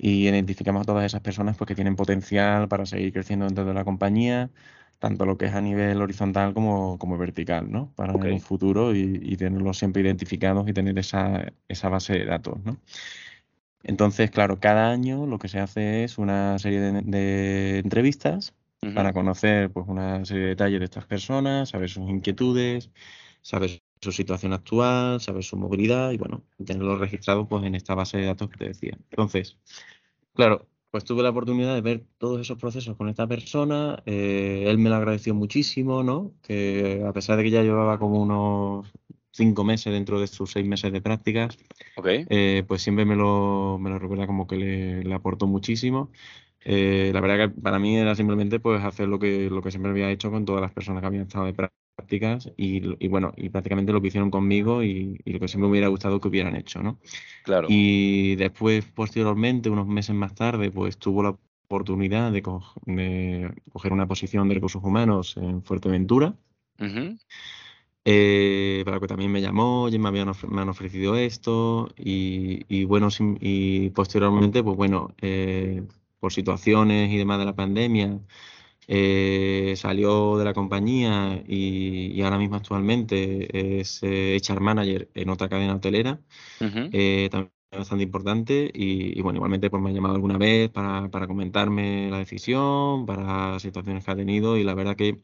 y 0.02 0.28
identificamos 0.28 0.83
a 0.83 0.85
todas 0.87 1.04
esas 1.04 1.21
personas 1.21 1.57
pues, 1.57 1.69
que 1.69 1.75
tienen 1.75 1.95
potencial 1.95 2.69
para 2.69 2.87
seguir 2.87 3.12
creciendo 3.12 3.45
dentro 3.45 3.66
de 3.66 3.75
la 3.75 3.85
compañía, 3.85 4.50
tanto 4.99 5.26
lo 5.26 5.37
que 5.37 5.47
es 5.47 5.54
a 5.54 5.61
nivel 5.61 6.00
horizontal 6.00 6.54
como, 6.54 6.99
como 6.99 7.19
vertical, 7.19 7.71
¿no? 7.71 7.92
Para 7.97 8.14
en 8.14 8.33
un 8.33 8.40
futuro 8.40 8.95
y, 8.95 9.21
y, 9.23 9.37
tenerlos 9.37 9.78
siempre 9.78 10.02
identificados 10.02 10.69
y 10.69 10.73
tener 10.73 10.99
esa, 10.99 11.52
esa 11.69 11.88
base 11.90 12.14
de 12.14 12.25
datos, 12.25 12.59
¿no? 12.64 12.78
Entonces, 13.83 14.30
claro, 14.30 14.61
cada 14.61 14.90
año 14.90 15.26
lo 15.26 15.38
que 15.38 15.49
se 15.49 15.59
hace 15.59 16.04
es 16.04 16.19
una 16.19 16.59
serie 16.59 16.80
de, 16.80 17.78
entrevistas 17.78 18.54
para 18.95 19.12
conocer 19.12 19.71
pues, 19.71 19.87
una 19.88 20.25
serie 20.25 20.45
de 20.45 20.49
detalles 20.50 20.80
de 20.80 20.85
estas 20.87 21.07
personas, 21.07 21.71
saber 21.71 21.90
sus 21.90 22.09
inquietudes, 22.09 22.90
saber 23.42 23.83
su 24.00 24.12
situación 24.12 24.52
actual, 24.52 25.21
saber 25.21 25.45
su 25.45 25.57
movilidad 25.57 26.11
y, 26.12 26.16
bueno, 26.16 26.42
tenerlo 26.64 26.97
registrado 26.97 27.47
pues, 27.47 27.64
en 27.64 27.75
esta 27.75 27.95
base 27.95 28.19
de 28.19 28.26
datos 28.26 28.49
que 28.49 28.57
te 28.57 28.69
decía. 28.69 28.97
Entonces, 29.11 29.59
claro, 30.35 30.66
pues 30.90 31.04
tuve 31.04 31.23
la 31.23 31.30
oportunidad 31.30 31.75
de 31.75 31.80
ver 31.83 32.04
todos 32.19 32.40
esos 32.40 32.59
procesos 32.59 32.97
con 32.97 33.09
esta 33.09 33.26
persona. 33.26 34.02
Eh, 34.07 34.64
él 34.66 34.78
me 34.78 34.88
lo 34.88 34.97
agradeció 34.97 35.35
muchísimo, 35.35 36.02
¿no? 36.02 36.33
Que 36.42 37.04
a 37.07 37.12
pesar 37.12 37.37
de 37.37 37.45
que 37.45 37.50
ya 37.50 37.62
llevaba 37.62 37.99
como 37.99 38.21
unos 38.21 38.90
cinco 39.33 39.64
meses 39.64 39.92
dentro 39.92 40.21
de 40.21 40.26
sus 40.26 40.50
seis 40.50 40.66
meses 40.66 40.92
de 40.92 41.00
prácticas, 41.00 41.57
eh, 42.04 42.64
pues 42.66 42.83
siempre 42.83 43.04
me 43.04 43.16
lo, 43.16 43.78
me 43.78 43.90
lo 43.90 43.99
recuerda 43.99 44.26
como 44.26 44.47
que 44.47 44.57
le, 44.57 45.04
le 45.04 45.14
aportó 45.14 45.47
muchísimo. 45.47 46.11
Eh, 46.62 47.11
la 47.14 47.21
verdad 47.21 47.49
que 47.49 47.61
para 47.61 47.78
mí 47.78 47.97
era 47.97 48.14
simplemente 48.14 48.61
pues 48.61 48.83
hacer 48.85 49.09
lo 49.09 49.19
que, 49.19 49.49
lo 49.49 49.62
que 49.62 49.71
siempre 49.71 49.92
había 49.92 50.11
hecho 50.11 50.30
con 50.30 50.45
todas 50.45 50.61
las 50.61 50.73
personas 50.73 51.00
que 51.00 51.07
habían 51.07 51.23
estado 51.23 51.47
de 51.47 51.54
prácticas 52.00 52.50
y, 52.57 53.04
y 53.04 53.09
bueno, 53.09 53.33
y 53.37 53.50
prácticamente 53.50 53.92
lo 53.92 54.00
que 54.00 54.09
hicieron 54.09 54.30
conmigo 54.30 54.83
y, 54.83 55.21
lo 55.26 55.38
que 55.38 55.49
siempre 55.49 55.66
me 55.66 55.73
hubiera 55.73 55.88
gustado 55.88 56.21
que 56.21 56.28
hubieran 56.28 56.57
hecho, 56.57 56.83
¿no? 56.83 56.99
Claro. 57.45 57.69
Y 57.71 58.37
después, 58.37 58.85
posteriormente, 58.87 59.69
unos 59.69 59.87
meses 59.87 60.14
más 60.14 60.35
tarde, 60.35 60.71
pues 60.71 60.97
tuvo 60.99 61.23
la 61.23 61.37
oportunidad 61.66 62.33
de, 62.33 62.42
coger 62.42 63.92
una 63.92 64.09
posición 64.09 64.49
de 64.49 64.54
recursos 64.54 64.83
humanos 64.83 65.37
en 65.37 65.62
Fuerteventura. 65.62 66.35
Eh, 68.07 68.83
para 68.87 68.99
que 68.99 69.07
también 69.07 69.30
me 69.30 69.42
llamó, 69.42 69.88
y 69.90 69.99
me, 69.99 70.09
habían 70.09 70.33
me 70.49 70.62
han 70.62 70.69
ofrecido 70.71 71.16
esto 71.16 71.90
y, 71.97 72.85
bueno, 72.85 73.09
y 73.40 73.90
posteriormente, 73.90 74.62
pues 74.62 74.76
bueno, 74.76 75.14
eh, 75.21 75.83
por 76.19 76.33
situaciones 76.33 77.12
y 77.12 77.19
demás 77.19 77.38
de 77.38 77.45
la 77.45 77.54
pandemia, 77.54 78.19
eh, 78.92 79.75
salió 79.76 80.37
de 80.37 80.44
la 80.44 80.52
compañía 80.52 81.42
y, 81.47 82.20
ahora 82.23 82.38
mismo 82.38 82.56
actualmente 82.56 83.80
es 83.80 84.02
HR 84.02 84.61
Manager 84.61 85.09
en 85.14 85.28
otra 85.30 85.49
cadena 85.49 85.76
hotelera, 85.76 86.20
también 86.59 87.52
bastante 87.70 88.02
importante 88.04 88.70
y, 88.75 89.20
bueno, 89.23 89.37
igualmente 89.37 89.70
pues 89.70 89.82
me 89.82 89.90
ha 89.90 89.92
llamado 89.92 90.16
alguna 90.16 90.38
vez 90.38 90.70
para, 90.70 91.09
para 91.09 91.28
comentarme 91.28 92.11
la 92.11 92.18
decisión, 92.18 93.06
para 93.06 93.59
situaciones 93.61 94.04
que 94.04 94.11
ha 94.11 94.16
tenido 94.16 94.56
y 94.56 94.64
la 94.64 94.75
verdad 94.75 94.97
que 94.97 95.18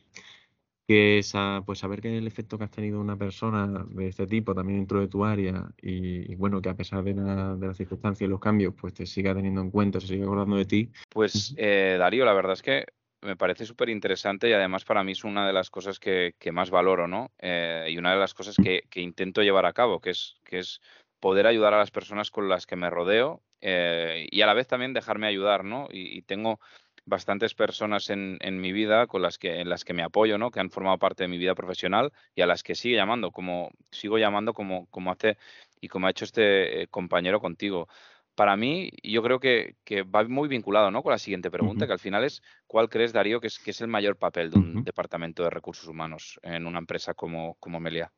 que 0.87 1.19
esa, 1.19 1.63
pues 1.67 1.81
saber 1.81 2.01
que 2.01 2.17
el 2.17 2.27
efecto 2.27 2.59
que 2.59 2.65
has 2.65 2.71
tenido 2.71 3.01
una 3.01 3.17
persona 3.17 3.85
de 3.91 4.09
este 4.09 4.27
tipo 4.27 4.55
también 4.55 4.79
dentro 4.79 5.01
de 5.01 5.09
tu 5.09 5.25
área 5.25 5.69
y, 5.83 6.35
bueno, 6.37 6.63
que 6.63 6.69
a 6.69 6.77
pesar 6.77 7.03
de, 7.03 7.15
las 7.15 7.77
circunstancias 7.77 8.29
y 8.29 8.31
los 8.31 8.41
cambios, 8.41 8.75
pues 8.81 8.95
te 8.95 9.05
siga 9.05 9.35
teniendo 9.35 9.61
en 9.61 9.71
cuenta, 9.71 10.01
se 10.01 10.07
siga 10.07 10.25
acordando 10.25 10.57
de 10.57 10.65
ti. 10.65 10.91
Pues 11.11 11.55
eh, 11.59 11.97
Darío, 11.99 12.25
la 12.25 12.35
verdad 12.35 12.53
es 12.53 12.63
que 12.63 12.87
me 13.27 13.37
parece 13.37 13.67
súper 13.67 13.89
interesante 13.89 14.49
y 14.49 14.53
además 14.53 14.85
para 14.85 15.05
mí 15.05 15.13
es 15.13 15.25
una 15.25 15.47
de 15.47 15.53
las 15.53 15.71
cosas 15.71 15.99
que, 15.99 16.35
más 16.53 16.71
valoro, 16.71 17.07
¿no? 17.09 17.33
Eh, 17.39 17.87
y 17.91 17.99
una 17.99 18.13
de 18.13 18.19
las 18.19 18.35
cosas 18.35 18.57
que, 18.57 18.85
intento 18.95 19.43
llevar 19.43 19.67
a 19.67 19.73
cabo, 19.73 20.01
que 20.01 20.11
es, 20.11 20.81
poder 21.21 21.47
ayudar 21.47 21.75
a 21.75 21.79
las 21.79 21.91
personas 21.91 22.31
con 22.31 22.49
las 22.49 22.67
que 22.67 22.77
me 22.77 22.91
rodeo 22.91 23.43
eh, 23.61 24.27
y 24.31 24.43
a 24.43 24.47
la 24.47 24.55
vez 24.55 24.67
también 24.67 24.93
dejarme 24.93 25.27
ayudar, 25.27 25.65
¿no? 25.65 25.89
y 25.91 26.23
tengo 26.23 26.61
bastantes 27.07 27.55
personas 27.55 28.11
en, 28.11 28.39
mi 28.61 28.73
vida 28.73 29.07
con 29.07 29.23
las 29.23 29.39
que, 29.39 29.61
en 29.61 29.69
las 29.69 29.85
que 29.85 29.95
me 29.95 30.03
apoyo, 30.03 30.39
¿no? 30.39 30.51
Que 30.51 30.61
han 30.61 30.71
formado 30.71 30.99
parte 30.99 31.25
de 31.25 31.29
mi 31.29 31.39
vida 31.39 31.55
profesional 31.55 32.13
y 32.35 32.43
a 32.43 32.47
las 32.47 32.63
que 32.63 32.75
sigue 32.75 32.97
llamando, 32.97 33.31
como 33.31 33.71
sigo 33.91 34.19
llamando 34.19 34.53
como, 34.53 34.87
como 34.91 35.13
hace 35.13 35.39
y 35.81 35.89
como 35.89 36.07
ha 36.07 36.11
hecho 36.11 36.25
este 36.25 36.83
eh, 36.83 36.89
compañero 36.89 37.41
contigo. 37.41 37.89
Para 38.37 38.55
mí, 38.55 38.91
yo 39.03 39.23
creo 39.23 39.41
que, 39.41 39.77
que, 39.83 40.03
va 40.03 40.23
muy 40.29 40.47
vinculado 40.47 40.91
¿no? 40.91 41.03
con 41.03 41.11
la 41.11 41.19
siguiente 41.19 41.51
pregunta, 41.51 41.87
que 41.87 41.95
al 41.95 41.99
final 41.99 42.23
es, 42.23 42.43
¿cuál 42.67 42.91
crees, 42.91 43.15
Darío, 43.15 43.41
que 43.41 43.47
es, 43.47 43.59
que 43.59 43.71
es 43.71 43.81
el 43.81 43.89
mayor 43.89 44.17
papel 44.17 44.51
de 44.51 44.59
un 44.59 44.85
departamento 44.85 45.43
de 45.43 45.49
recursos 45.49 45.89
humanos 45.89 46.39
en 46.43 46.67
una 46.67 46.79
empresa 46.79 47.15
como, 47.15 47.55
como 47.55 47.81
Melia? 47.81 48.13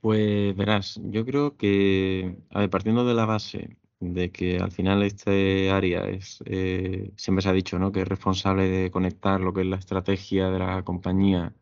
Pues 0.00 0.56
verás, 0.56 1.00
yo 1.04 1.24
creo 1.24 1.56
que, 1.56 2.36
a 2.50 2.58
ver, 2.58 2.68
partiendo 2.70 3.04
de 3.04 3.14
la 3.14 3.26
base 3.26 3.76
de 4.00 4.32
que 4.32 4.58
al 4.58 4.72
final 4.72 5.04
este 5.04 5.70
área 5.70 6.08
es, 6.08 6.42
eh, 6.46 7.12
siempre 7.16 7.42
se 7.42 7.48
ha 7.50 7.52
dicho, 7.52 7.78
¿no? 7.78 7.92
que 7.92 8.00
es 8.02 8.08
responsable 8.08 8.68
de 8.68 8.90
conectar 8.90 9.40
lo 9.40 9.52
que 9.52 9.60
es 9.60 9.66
la 9.68 9.76
estrategia 9.76 10.50
de 10.50 10.58
la 10.58 10.82
compañía 10.82 11.54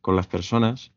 con 0.00 0.16
las 0.16 0.26
personas. 0.26 0.92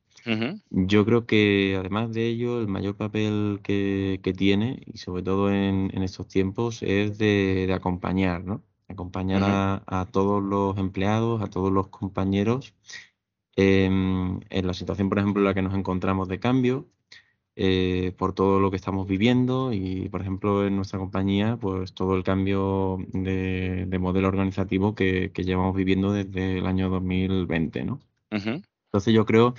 Yo 0.69 1.05
creo 1.05 1.25
que 1.25 1.75
además 1.77 2.11
de 2.13 2.25
ello, 2.27 2.59
el 2.59 2.67
mayor 2.67 2.95
papel 2.95 3.59
que, 3.63 4.33
tiene, 4.37 4.81
y 4.85 4.97
sobre 4.97 5.23
todo 5.23 5.51
en, 5.51 5.91
estos 6.03 6.27
tiempos, 6.27 6.81
es 6.81 7.17
de, 7.17 7.71
acompañar, 7.73 8.43
¿no? 8.43 8.63
Acompañar 8.87 9.83
a, 9.85 10.07
todos 10.11 10.43
los 10.43 10.77
empleados, 10.77 11.41
a 11.41 11.47
todos 11.47 11.71
los 11.71 11.87
compañeros 11.87 12.73
en 13.55 14.41
la 14.49 14.73
situación, 14.73 15.09
por 15.09 15.19
ejemplo, 15.19 15.41
en 15.41 15.45
la 15.45 15.53
que 15.53 15.61
nos 15.61 15.75
encontramos 15.75 16.27
de 16.27 16.39
cambio, 16.39 16.87
eh, 17.57 18.13
por 18.17 18.33
todo 18.33 18.59
lo 18.59 18.69
que 18.69 18.75
estamos 18.75 19.07
viviendo 19.07 19.71
y, 19.71 20.09
por 20.09 20.19
ejemplo, 20.19 20.67
en 20.67 20.75
nuestra 20.75 20.99
compañía, 20.99 21.55
pues 21.55 21.93
todo 21.93 22.17
el 22.17 22.23
cambio 22.23 22.97
de, 23.13 23.97
modelo 23.97 24.27
organizativo 24.27 24.93
que, 24.93 25.31
llevamos 25.37 25.73
viviendo 25.73 26.11
desde 26.11 26.57
el 26.57 26.65
año 26.65 26.89
2020, 26.89 27.85
¿no? 27.85 28.01
Entonces 28.29 29.13
yo 29.13 29.25
creo 29.25 29.55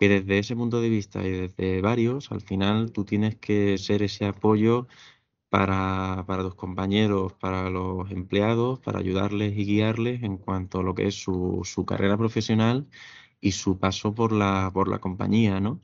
que 0.00 0.08
desde 0.08 0.40
ese 0.40 0.56
punto 0.56 0.80
de 0.82 0.90
vista 0.90 1.24
y 1.26 1.30
desde 1.32 1.82
varios, 1.82 2.32
al 2.32 2.42
final 2.42 2.92
tú 2.92 3.04
tienes 3.04 3.36
que 3.36 3.78
ser 3.78 4.02
ese 4.02 4.26
apoyo 4.26 4.88
para, 5.50 6.24
para 6.26 6.42
tus 6.44 6.54
compañeros, 6.56 7.34
para 7.34 7.70
los 7.70 8.10
empleados, 8.10 8.80
para 8.80 9.00
ayudarles 9.00 9.56
y 9.58 9.64
guiarles 9.66 10.22
en 10.24 10.38
cuanto 10.38 10.80
a 10.80 10.82
lo 10.84 10.94
que 10.94 11.08
es 11.08 11.16
su, 11.16 11.62
su 11.64 11.84
carrera 11.86 12.16
profesional 12.18 12.88
y 13.40 13.52
su 13.52 13.78
paso 13.78 14.14
por 14.14 14.32
la, 14.32 14.70
por 14.74 14.88
la 14.88 15.00
compañía, 15.00 15.60
¿no? 15.60 15.80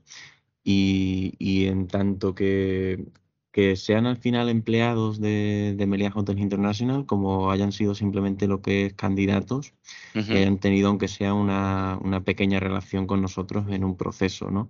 y, 0.67 1.67
en 1.67 1.87
tanto 1.89 2.35
que, 2.35 3.07
que, 3.57 3.75
sean 3.77 4.05
al 4.05 4.19
final 4.19 4.51
empleados 4.51 5.19
de, 5.19 5.75
de 5.77 5.87
Meliá 5.87 6.13
Hotels 6.15 6.41
International 6.41 7.07
como 7.07 7.51
hayan 7.51 7.73
sido 7.73 7.95
simplemente 7.95 8.47
lo 8.47 8.61
que 8.61 8.87
es 8.87 8.93
candidatos 8.93 9.73
que 10.13 10.39
hayan 10.39 10.59
tenido 10.59 10.89
aunque 10.89 11.09
sea 11.09 11.33
una, 11.33 11.99
una, 12.03 12.23
pequeña 12.23 12.61
relación 12.61 13.07
con 13.07 13.23
nosotros 13.23 13.67
en 13.71 13.83
un 13.83 13.97
proceso, 13.97 14.51
¿no? 14.51 14.69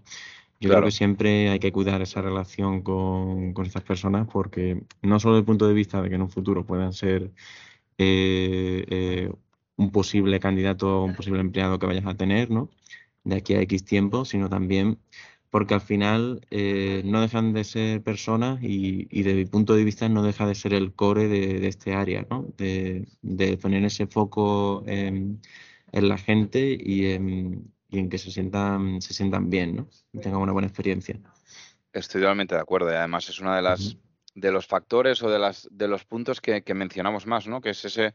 Yo 0.60 0.70
creo 0.70 0.84
que 0.84 0.90
siempre 0.90 1.50
hay 1.50 1.58
que 1.58 1.72
cuidar 1.72 2.00
esa 2.00 2.22
relación 2.22 2.80
con, 2.80 3.52
con 3.52 3.66
estas 3.66 3.82
personas 3.82 4.26
porque 4.32 4.80
no 5.02 5.20
solo 5.20 5.34
desde 5.34 5.40
el 5.40 5.46
punto 5.46 5.68
de 5.68 5.74
vista 5.74 6.00
de 6.00 6.08
que 6.08 6.14
en 6.14 6.22
un 6.22 6.30
futuro 6.30 6.64
puedan 6.64 6.92
ser 6.92 7.30
eh, 7.98 8.84
eh, 8.88 9.32
un 9.76 9.90
posible 9.90 10.40
candidato 10.40 11.02
o 11.02 11.04
un 11.04 11.14
posible 11.14 11.40
empleado 11.40 11.78
que 11.78 11.86
vayas 11.86 12.06
a 12.06 12.14
tener, 12.14 12.50
¿no? 12.50 12.70
De 13.24 13.36
aquí 13.36 13.54
a 13.54 13.60
X 13.62 13.84
tiempo, 13.84 14.24
sino 14.24 14.48
también 14.48 14.98
porque 15.56 15.72
al 15.72 15.80
final 15.80 16.46
eh, 16.50 17.00
no 17.06 17.22
dejan 17.22 17.54
de 17.54 17.64
ser 17.64 18.02
personas 18.02 18.62
y, 18.62 19.08
y, 19.10 19.22
desde 19.22 19.38
mi 19.38 19.46
punto 19.46 19.74
de 19.74 19.84
vista 19.84 20.06
no 20.06 20.22
deja 20.22 20.46
de 20.46 20.54
ser 20.54 20.74
el 20.74 20.92
core 20.92 21.28
de, 21.28 21.66
este 21.66 21.94
área, 21.94 22.26
¿no? 22.28 22.46
de, 22.58 23.06
poner 23.62 23.82
ese 23.86 24.06
foco 24.06 24.84
en, 24.86 25.40
la 25.92 26.18
gente 26.18 26.76
y 26.78 27.06
en, 27.06 27.72
que 27.88 28.18
se 28.18 28.30
sientan, 28.30 29.00
se 29.00 29.14
sientan 29.14 29.48
bien 29.48 29.76
¿no? 29.76 29.88
y 30.12 30.18
tengan 30.18 30.42
una 30.42 30.52
buena 30.52 30.68
experiencia. 30.68 31.18
Estoy 31.90 32.20
totalmente 32.20 32.54
de 32.54 32.60
acuerdo 32.60 32.90
y 32.90 32.94
además 32.94 33.26
es 33.30 33.40
uno 33.40 33.54
de 33.54 33.62
las 33.62 33.96
de 34.34 34.52
los 34.52 34.66
factores 34.66 35.22
o 35.22 35.30
de 35.30 35.38
las 35.38 35.66
de 35.72 35.88
los 35.88 36.04
puntos 36.04 36.42
que, 36.42 36.62
mencionamos 36.74 37.26
más, 37.26 37.46
¿no? 37.46 37.62
Que 37.62 37.70
es 37.70 37.82
ese 37.82 38.12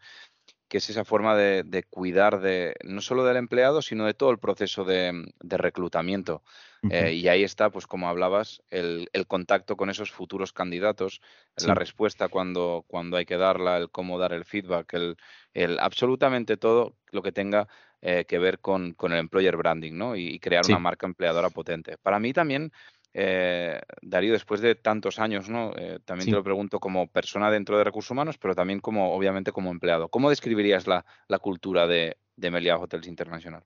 que 0.71 0.77
es 0.77 0.89
esa 0.89 1.03
forma 1.03 1.35
de, 1.35 1.83
cuidar 1.89 2.39
de 2.39 2.75
no 2.85 3.01
solo 3.01 3.25
del 3.25 3.35
empleado, 3.35 3.81
sino 3.81 4.05
de 4.05 4.13
todo 4.13 4.31
el 4.31 4.39
proceso 4.39 4.85
de, 4.85 5.29
reclutamiento. 5.41 6.43
Eh, 6.89 7.11
y 7.11 7.27
ahí 7.27 7.43
está, 7.43 7.69
pues 7.71 7.87
como 7.87 8.07
hablabas, 8.07 8.63
el, 8.69 9.09
contacto 9.27 9.75
con 9.75 9.89
esos 9.89 10.11
futuros 10.11 10.53
candidatos, 10.53 11.21
la 11.57 11.75
respuesta 11.75 12.29
cuando, 12.29 12.85
cuando 12.87 13.17
hay 13.17 13.25
que 13.25 13.35
darla, 13.35 13.75
el 13.75 13.89
cómo 13.89 14.17
dar 14.17 14.31
el 14.31 14.45
feedback, 14.45 14.93
el, 14.93 15.17
el 15.53 15.77
absolutamente 15.77 16.55
todo 16.55 16.95
lo 17.11 17.21
que 17.21 17.33
tenga 17.33 17.67
eh, 18.01 18.23
que 18.25 18.39
ver 18.39 18.59
con, 18.59 18.93
con, 18.93 19.11
el 19.11 19.19
employer 19.19 19.57
branding, 19.57 19.97
¿no? 19.97 20.15
Y, 20.15 20.39
crear 20.39 20.65
una 20.69 20.79
marca 20.79 21.05
empleadora 21.05 21.49
potente. 21.49 21.97
Para 21.97 22.17
mí 22.17 22.31
también 22.31 22.71
eh, 23.13 23.81
Darío, 24.01 24.33
después 24.33 24.61
de 24.61 24.75
tantos 24.75 25.19
años, 25.19 25.49
¿no? 25.49 25.71
Eh, 25.75 25.99
también 26.05 26.29
te 26.29 26.35
lo 26.35 26.43
pregunto 26.43 26.79
como 26.79 27.07
persona 27.07 27.51
dentro 27.51 27.77
de 27.77 27.83
recursos 27.83 28.11
humanos, 28.11 28.37
pero 28.37 28.55
también 28.55 28.79
como, 28.79 29.13
obviamente, 29.13 29.51
como 29.51 29.71
empleado. 29.71 30.09
¿Cómo 30.09 30.29
describirías 30.29 30.87
la, 30.87 31.03
cultura 31.39 31.87
de, 31.87 32.17
de 32.35 32.51
Meliá 32.51 32.77
Hotels 32.77 33.07
International? 33.07 33.63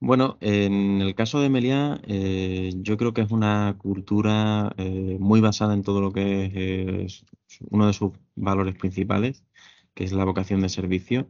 Bueno, 0.00 0.36
en 0.40 1.00
el 1.00 1.14
caso 1.14 1.40
de 1.40 1.48
Meliá, 1.48 2.00
eh, 2.08 2.72
yo 2.76 2.96
creo 2.96 3.14
que 3.14 3.20
es 3.20 3.30
una 3.30 3.76
cultura 3.78 4.74
muy 5.18 5.40
basada 5.40 5.74
en 5.74 5.82
todo 5.82 6.00
lo 6.00 6.12
que 6.12 7.04
es 7.04 7.24
uno 7.70 7.86
de 7.86 7.92
sus 7.92 8.12
valores 8.34 8.74
principales, 8.74 9.44
que 9.94 10.04
es 10.04 10.12
la 10.12 10.24
vocación 10.24 10.60
de 10.60 10.68
servicio. 10.68 11.28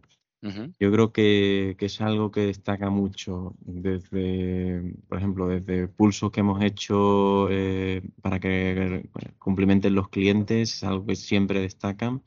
Yo 0.81 0.91
creo 0.91 1.13
que, 1.13 1.77
es 1.79 2.01
algo 2.01 2.33
que 2.33 2.41
destaca 2.41 2.91
mucho 2.91 3.55
desde, 3.61 4.95
por 5.09 5.19
ejemplo, 5.19 5.47
desde 5.47 5.87
pulsos 5.87 6.33
que 6.33 6.41
hemos 6.41 6.61
hecho 6.63 7.49
eh, 7.49 8.03
para 8.21 8.41
que 8.41 9.09
cumplimenten 9.39 9.95
los 9.95 10.09
clientes, 10.09 10.75
es 10.75 10.85
algo 10.85 11.07
que 11.07 11.15
siempre 11.15 11.61
destacan. 11.61 12.23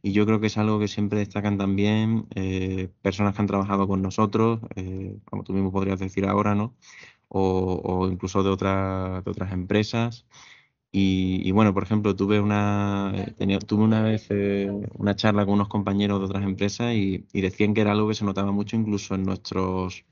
Y 0.00 0.12
yo 0.12 0.24
creo 0.26 0.38
que 0.38 0.46
es 0.46 0.58
algo 0.58 0.78
que 0.78 0.86
siempre 0.86 1.18
destacan 1.18 1.58
también 1.58 2.28
eh, 2.36 2.88
personas 3.02 3.34
que 3.34 3.40
han 3.40 3.48
trabajado 3.48 3.88
con 3.88 4.00
nosotros, 4.00 4.60
eh, 4.76 5.18
como 5.24 5.42
tú 5.42 5.52
mismo 5.52 5.72
podrías 5.72 5.98
decir 5.98 6.26
ahora, 6.26 6.54
¿no? 6.54 6.76
O, 7.28 7.80
o 7.82 8.08
incluso 8.08 8.44
de, 8.44 8.50
otra, 8.50 9.22
de 9.24 9.30
otras 9.32 9.52
empresas. 9.52 10.26
Y, 10.98 11.50
bueno, 11.52 11.74
por 11.74 11.82
ejemplo, 11.82 12.16
tuve 12.16 12.40
una, 12.40 13.12
eh, 13.14 13.58
tuve 13.66 13.84
una 13.84 14.02
vez 14.02 14.28
eh, 14.30 14.70
una 14.94 15.14
charla 15.14 15.44
con 15.44 15.54
unos 15.54 15.68
compañeros 15.68 16.20
de 16.20 16.24
otras 16.24 16.42
empresas 16.42 16.94
y, 16.94 17.26
decían 17.34 17.74
que 17.74 17.82
era 17.82 17.92
algo 17.92 18.08
que 18.08 18.14
se 18.14 18.24
notaba 18.24 18.50
mucho 18.50 18.76
incluso 18.76 19.14
en 19.14 19.24
nuestros, 19.24 20.06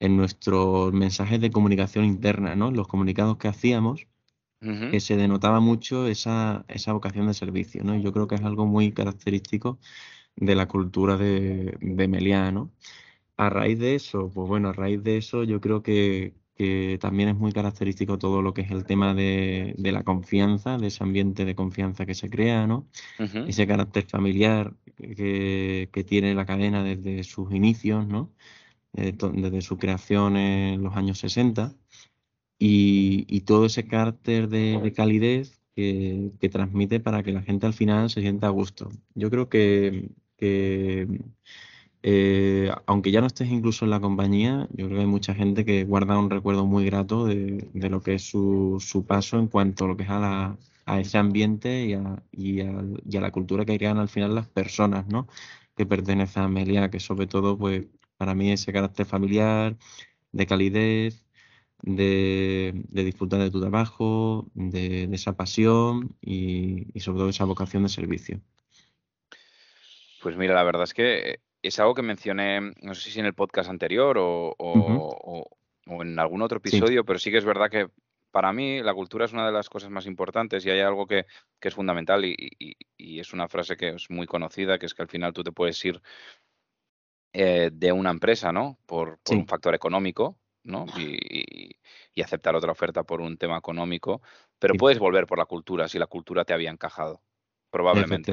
en 0.00 0.16
nuestros 0.16 0.92
mensajes 0.92 1.40
de 1.40 1.52
comunicación 1.52 2.04
interna, 2.04 2.56
¿no? 2.56 2.72
Los 2.72 2.88
comunicados 2.88 3.36
que 3.36 3.46
hacíamos, 3.46 4.08
que 4.60 4.98
se 4.98 5.16
denotaba 5.16 5.60
mucho 5.60 6.08
esa, 6.08 6.64
esa 6.66 6.92
vocación 6.92 7.28
de 7.28 7.34
servicio, 7.34 7.84
¿no? 7.84 7.94
Y 7.94 8.02
yo 8.02 8.12
creo 8.12 8.26
que 8.26 8.34
es 8.34 8.42
algo 8.42 8.66
muy 8.66 8.90
característico 8.92 9.78
de 10.34 10.56
la 10.56 10.66
cultura 10.66 11.16
de, 11.18 11.78
de 11.80 12.08
Meliá, 12.08 12.52
A 13.36 13.50
raíz 13.50 13.78
de 13.78 13.94
eso, 13.94 14.28
pues 14.34 14.48
bueno, 14.48 14.70
a 14.70 14.72
raíz 14.72 15.02
de 15.04 15.18
eso 15.18 15.44
yo 15.44 15.60
creo 15.60 15.82
que, 15.84 16.34
que 16.60 16.98
también 17.00 17.30
es 17.30 17.36
muy 17.38 17.52
característico 17.52 18.18
todo 18.18 18.42
lo 18.42 18.52
que 18.52 18.60
es 18.60 18.70
el 18.70 18.84
tema 18.84 19.14
de, 19.14 19.74
la 19.78 20.02
confianza, 20.02 20.76
de 20.76 20.88
ese 20.88 21.02
ambiente 21.02 21.46
de 21.46 21.54
confianza 21.54 22.04
que 22.04 22.12
se 22.12 22.28
crea, 22.28 22.66
¿no? 22.66 22.86
Ese 23.18 23.66
carácter 23.66 24.04
familiar 24.04 24.74
que, 24.98 26.04
tiene 26.06 26.34
la 26.34 26.44
cadena 26.44 26.84
desde 26.84 27.24
sus 27.24 27.50
inicios, 27.54 28.06
¿no? 28.06 28.30
Eh, 28.92 29.16
desde 29.32 29.62
su 29.62 29.78
creación 29.78 30.36
en 30.36 30.82
los 30.82 30.94
años 30.96 31.18
60 31.20 31.74
y, 32.58 33.40
todo 33.46 33.64
ese 33.64 33.86
carácter 33.86 34.50
de, 34.50 34.92
calidez 34.94 35.62
que, 35.74 36.30
transmite 36.52 37.00
para 37.00 37.22
que 37.22 37.32
la 37.32 37.40
gente 37.40 37.64
al 37.64 37.72
final 37.72 38.10
se 38.10 38.20
sienta 38.20 38.48
a 38.48 38.50
gusto. 38.50 38.90
Yo 39.14 39.30
creo 39.30 39.48
que 39.48 40.10
eh, 42.02 42.70
aunque 42.86 43.10
ya 43.10 43.20
no 43.20 43.26
estés 43.26 43.50
incluso 43.50 43.84
en 43.84 43.90
la 43.90 44.00
compañía, 44.00 44.66
yo 44.70 44.86
creo 44.86 44.98
que 44.98 45.00
hay 45.00 45.06
mucha 45.06 45.34
gente 45.34 45.64
que 45.64 45.84
guarda 45.84 46.18
un 46.18 46.30
recuerdo 46.30 46.64
muy 46.66 46.86
grato 46.86 47.26
de, 47.26 47.68
lo 47.74 48.02
que 48.02 48.14
es 48.14 48.22
su, 48.22 49.04
paso 49.06 49.38
en 49.38 49.48
cuanto 49.48 49.84
a 49.84 49.88
lo 49.88 49.96
que 49.96 50.04
es 50.04 50.10
a, 50.10 50.56
ese 50.98 51.18
ambiente 51.18 51.84
y 51.86 51.92
a, 51.94 52.00
a, 52.68 53.20
la 53.20 53.30
cultura 53.30 53.64
que 53.64 53.78
crean 53.78 53.98
al 53.98 54.08
final 54.08 54.34
las 54.34 54.48
personas 54.48 55.06
¿no? 55.08 55.28
que 55.76 55.86
pertenecen 55.86 56.42
a 56.42 56.46
Amelia, 56.46 56.90
que 56.90 57.00
sobre 57.00 57.26
todo, 57.26 57.56
pues 57.58 57.86
para 58.16 58.34
mí 58.34 58.50
ese 58.50 58.72
carácter 58.72 59.06
familiar, 59.06 59.76
de 60.32 60.46
calidez, 60.46 61.26
de, 61.82 62.82
disfrutar 62.90 63.40
de 63.40 63.50
tu 63.50 63.60
trabajo, 63.60 64.46
de, 64.54 65.04
esa 65.12 65.36
pasión 65.36 66.16
y, 66.22 66.86
y 66.94 67.00
sobre 67.00 67.20
todo 67.20 67.28
esa 67.28 67.44
vocación 67.44 67.82
de 67.84 67.88
servicio. 67.90 68.40
Pues 70.22 70.36
mira, 70.36 70.54
la 70.54 70.64
verdad 70.64 70.84
es 70.84 70.94
que 70.94 71.40
es 71.62 71.78
algo 71.78 71.94
que 71.94 72.02
mencioné, 72.02 72.72
no 72.82 72.94
sé 72.94 73.10
si 73.10 73.20
en 73.20 73.26
el 73.26 73.34
podcast 73.34 73.70
anterior 73.70 74.16
o, 74.18 75.46
en 75.86 76.18
algún 76.18 76.42
otro 76.42 76.58
episodio, 76.58 77.04
pero 77.04 77.18
sí 77.18 77.30
que 77.30 77.38
es 77.38 77.44
verdad 77.44 77.70
que 77.70 77.88
para 78.30 78.52
mí 78.52 78.80
la 78.82 78.94
cultura 78.94 79.24
es 79.24 79.32
una 79.32 79.46
de 79.46 79.52
las 79.52 79.68
cosas 79.68 79.90
más 79.90 80.06
importantes 80.06 80.64
y 80.64 80.70
hay 80.70 80.80
algo 80.80 81.06
que, 81.06 81.26
es 81.60 81.74
fundamental 81.74 82.24
y, 82.24 82.78
es 82.96 83.32
una 83.32 83.48
frase 83.48 83.76
que 83.76 83.90
es 83.90 84.08
muy 84.10 84.26
conocida, 84.26 84.78
que 84.78 84.86
es 84.86 84.94
que 84.94 85.02
al 85.02 85.08
final 85.08 85.32
tú 85.32 85.42
te 85.42 85.52
puedes 85.52 85.84
ir 85.84 86.00
eh, 87.32 87.70
de 87.72 87.92
una 87.92 88.10
empresa, 88.10 88.52
¿no? 88.52 88.78
Por, 88.86 89.18
un 89.30 89.46
factor 89.46 89.74
económico, 89.74 90.38
¿no? 90.62 90.86
Y, 90.96 91.76
aceptar 92.22 92.54
otra 92.54 92.70
oferta 92.70 93.02
por 93.02 93.22
un 93.22 93.38
tema 93.38 93.56
económico, 93.56 94.20
pero 94.58 94.74
puedes 94.74 94.98
volver 94.98 95.26
por 95.26 95.38
la 95.38 95.46
cultura 95.46 95.88
si 95.88 95.98
la 95.98 96.06
cultura 96.06 96.44
te 96.44 96.52
había 96.52 96.68
encajado, 96.68 97.22
probablemente 97.70 98.30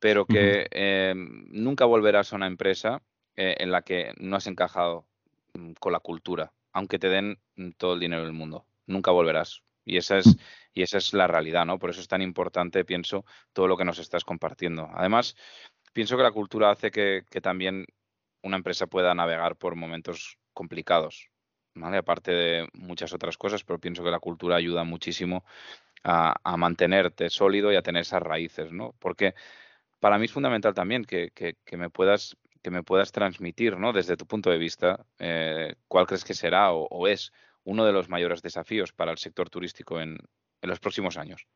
pero 0.00 0.26
que 0.26 0.68
eh, 0.70 1.14
nunca 1.16 1.84
volverás 1.84 2.32
a 2.32 2.36
una 2.36 2.46
empresa 2.46 3.02
eh, 3.36 3.56
en 3.58 3.70
la 3.70 3.82
que 3.82 4.12
no 4.18 4.36
has 4.36 4.46
encajado 4.46 5.06
mm, 5.54 5.72
con 5.80 5.92
la 5.92 6.00
cultura, 6.00 6.52
aunque 6.72 6.98
te 6.98 7.08
den 7.08 7.38
mm, 7.56 7.70
todo 7.76 7.94
el 7.94 8.00
dinero 8.00 8.22
del 8.24 8.32
mundo. 8.32 8.66
Nunca 8.86 9.10
volverás. 9.10 9.62
Y 9.84 9.96
esa 9.96 10.18
es, 10.18 10.36
y 10.72 10.82
esa 10.82 10.98
es 10.98 11.12
la 11.14 11.26
realidad, 11.26 11.64
¿no? 11.64 11.78
Por 11.78 11.90
eso 11.90 12.00
es 12.00 12.08
tan 12.08 12.22
importante, 12.22 12.84
pienso, 12.84 13.24
todo 13.52 13.68
lo 13.68 13.76
que 13.76 13.84
nos 13.84 13.98
estás 13.98 14.24
compartiendo. 14.24 14.88
Además, 14.94 15.36
pienso 15.92 16.16
que 16.16 16.22
la 16.22 16.32
cultura 16.32 16.70
hace 16.70 16.90
que, 16.90 17.24
también 17.42 17.86
una 18.42 18.56
empresa 18.56 18.86
pueda 18.86 19.14
navegar 19.14 19.56
por 19.56 19.76
momentos 19.76 20.38
complicados, 20.52 21.30
¿vale? 21.74 21.98
Aparte 21.98 22.32
de 22.32 22.68
muchas 22.74 23.12
otras 23.12 23.38
cosas, 23.38 23.64
pero 23.64 23.80
pienso 23.80 24.04
que 24.04 24.10
la 24.10 24.20
cultura 24.20 24.56
ayuda 24.56 24.84
muchísimo 24.84 25.44
a, 26.04 26.34
a 26.44 26.56
mantenerte 26.56 27.30
sólido 27.30 27.72
y 27.72 27.76
a 27.76 27.82
tener 27.82 28.02
esas 28.02 28.22
raíces, 28.22 28.72
¿no? 28.72 28.94
Porque 28.98 29.34
para 30.00 30.18
mí 30.18 30.26
es 30.26 30.32
fundamental 30.32 30.74
también 30.74 31.04
que, 31.04 31.30
me 31.72 31.90
puedas 31.90 32.36
que 32.62 32.70
me 32.70 32.82
puedas 32.82 33.12
transmitir, 33.12 33.78
¿no? 33.78 33.92
Desde 33.92 34.16
tu 34.16 34.26
punto 34.26 34.50
de 34.50 34.58
vista, 34.58 35.06
eh, 35.18 35.76
cuál 35.86 36.06
crees 36.06 36.24
que 36.24 36.34
será 36.34 36.72
o, 36.72 37.06
es 37.06 37.32
uno 37.64 37.84
de 37.84 37.92
los 37.92 38.08
mayores 38.08 38.42
desafíos 38.42 38.92
para 38.92 39.12
el 39.12 39.18
sector 39.18 39.48
turístico 39.48 40.00
en, 40.00 40.18
los 40.62 40.80
próximos 40.80 41.16
años. 41.16 41.46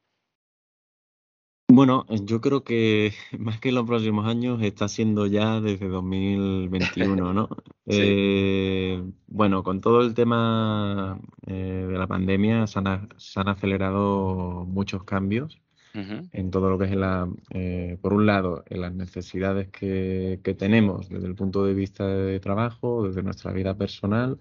Bueno, 1.68 2.06
yo 2.08 2.40
creo 2.40 2.62
que 2.62 3.12
más 3.38 3.58
que 3.58 3.70
en 3.70 3.74
los 3.74 3.86
próximos 3.86 4.26
años 4.26 4.62
está 4.62 4.88
siendo 4.88 5.26
ya 5.26 5.60
desde 5.60 5.88
2021, 5.88 7.32
¿no? 7.32 7.48
Eh, 7.86 9.02
bueno, 9.26 9.64
con 9.64 9.80
todo 9.80 10.02
el 10.02 10.14
tema 10.14 11.20
eh, 11.46 11.86
de 11.88 11.98
la 11.98 12.06
pandemia 12.06 12.66
se 12.68 12.78
han 12.78 13.48
acelerado 13.48 14.64
muchos 14.66 15.02
cambios 15.02 15.60
en 15.94 16.50
todo 16.50 16.70
lo 16.70 16.78
que 16.78 16.86
es 16.86 16.96
la, 16.96 17.28
eh, 17.50 17.98
por 18.00 18.14
un 18.14 18.26
lado, 18.26 18.64
en 18.68 18.80
las 18.80 18.94
necesidades 18.94 19.68
que, 19.68 20.40
tenemos 20.58 21.08
desde 21.08 21.26
el 21.26 21.34
punto 21.34 21.64
de 21.64 21.74
vista 21.74 22.06
de 22.06 22.40
trabajo, 22.40 23.06
desde 23.06 23.22
nuestra 23.22 23.52
vida 23.52 23.76
personal, 23.76 24.38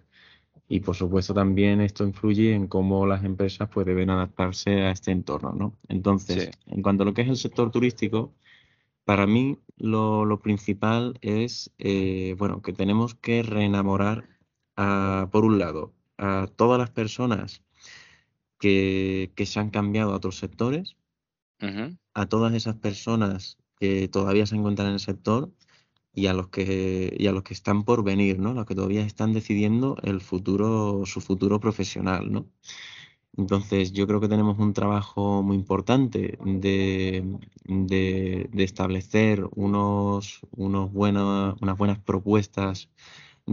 y 0.68 0.80
por 0.80 0.96
supuesto 0.96 1.34
también 1.34 1.82
esto 1.82 2.06
influye 2.06 2.54
en 2.54 2.68
cómo 2.68 3.06
las 3.06 3.26
empresas 3.26 3.70
pues, 3.70 3.86
deben 3.86 4.10
adaptarse 4.10 4.84
a 4.84 4.92
este 4.92 5.12
entorno. 5.12 5.52
¿no? 5.52 5.78
Entonces, 5.90 6.52
en 6.68 6.82
cuanto 6.82 7.04
a 7.04 7.06
lo 7.06 7.14
que 7.14 7.24
es 7.24 7.30
el 7.30 7.38
sector 7.38 7.72
turístico, 7.72 8.34
para 9.04 9.28
mí 9.28 9.58
lo, 9.78 10.40
principal 10.42 11.18
es 11.22 11.72
eh, 11.80 12.36
bueno, 12.38 12.62
que 12.62 12.72
tenemos 12.74 13.16
que 13.16 13.44
reenamorar, 13.44 14.30
a, 14.78 15.28
por 15.32 15.44
un 15.44 15.60
lado, 15.60 15.94
a 16.18 16.48
todas 16.56 16.80
las 16.80 16.92
personas 16.92 17.62
que, 18.60 19.32
que 19.36 19.46
se 19.46 19.60
han 19.60 19.70
cambiado 19.72 20.14
a 20.14 20.16
otros 20.16 20.38
sectores, 20.38 20.96
a 22.14 22.26
todas 22.28 22.54
esas 22.54 22.76
personas 22.76 23.58
que 23.80 24.08
todavía 24.08 24.46
se 24.46 24.56
encuentran 24.56 24.90
en 24.90 24.94
el 24.96 25.00
sector 25.00 25.52
y 26.14 26.28
a 26.28 26.34
los 26.34 26.50
que 26.50 27.16
y 27.18 27.28
a 27.28 27.32
los 27.32 27.44
que 27.44 27.54
están 27.54 27.84
por 27.84 28.04
venir, 28.04 28.40
¿no? 28.40 28.54
Los 28.54 28.66
que 28.66 28.76
todavía 28.76 29.06
están 29.06 29.34
decidiendo 29.34 29.98
el 30.04 30.22
futuro, 30.22 31.04
su 31.06 31.22
futuro 31.22 31.60
profesional, 31.60 32.32
¿no? 32.32 32.48
Entonces, 33.38 33.94
yo 33.94 34.08
creo 34.08 34.20
que 34.20 34.28
tenemos 34.28 34.60
un 34.60 34.74
trabajo 34.74 35.42
muy 35.42 35.56
importante 35.56 36.38
de, 36.44 37.24
de, 37.64 38.64
establecer 38.64 39.46
unos, 39.56 40.42
unos 40.52 40.92
unas 40.94 41.78
buenas 41.78 42.00
propuestas 42.00 42.90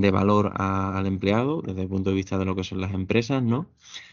de 0.01 0.11
valor 0.11 0.53
al 0.57 1.07
empleado 1.07 1.61
desde 1.63 1.83
el 1.83 1.89
punto 1.89 2.11
de 2.11 2.17
vista 2.17 2.39
de 2.39 2.45
lo 2.45 2.55
que 2.55 2.65
son 2.65 2.81
las 2.81 2.95
empresas, 2.95 3.43
¿no? 3.43 3.67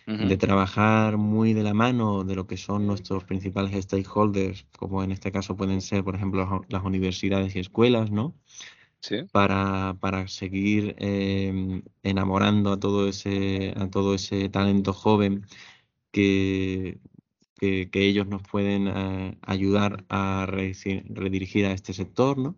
De 0.08 0.38
trabajar 0.38 1.18
muy 1.18 1.54
de 1.54 1.64
la 1.64 1.74
mano 1.74 2.24
de 2.24 2.36
lo 2.36 2.48
que 2.48 2.58
son 2.58 2.86
nuestros 2.88 3.24
principales 3.24 3.84
stakeholders, 3.84 4.66
como 4.78 5.04
en 5.04 5.12
este 5.12 5.32
caso 5.32 5.56
pueden 5.56 5.82
ser, 5.82 6.04
por 6.04 6.16
ejemplo, 6.16 6.62
las 6.70 6.84
universidades 6.84 7.56
y 7.56 7.60
escuelas, 7.60 8.12
¿no? 8.12 8.36
Sí. 9.00 9.18
Para, 9.32 9.98
para 10.00 10.28
seguir 10.28 10.96
em, 10.98 11.84
enamorando 12.02 12.72
a 12.72 12.80
todo 12.80 13.08
ese, 13.08 13.74
a 13.78 13.88
todo 13.90 14.16
ese 14.16 14.50
talento 14.50 14.94
joven 14.94 15.46
que, 16.12 17.00
que, 17.60 17.90
ellos 17.94 18.28
nos 18.28 18.42
pueden 18.44 18.88
eh, 18.88 19.38
ayudar 19.42 20.06
a 20.10 20.48
redirigir 20.48 21.66
a 21.66 21.72
este 21.74 21.94
sector, 21.94 22.38
¿no? 22.38 22.56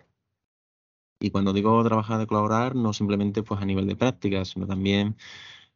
Y 1.19 1.31
cuando 1.31 1.53
digo 1.53 1.83
trabajar 1.83 2.19
de 2.19 2.27
colaborar, 2.27 2.75
no 2.75 2.93
simplemente 2.93 3.43
pues 3.43 3.61
a 3.61 3.65
nivel 3.65 3.87
de 3.87 3.95
prácticas, 3.95 4.49
sino 4.49 4.67
también 4.67 5.15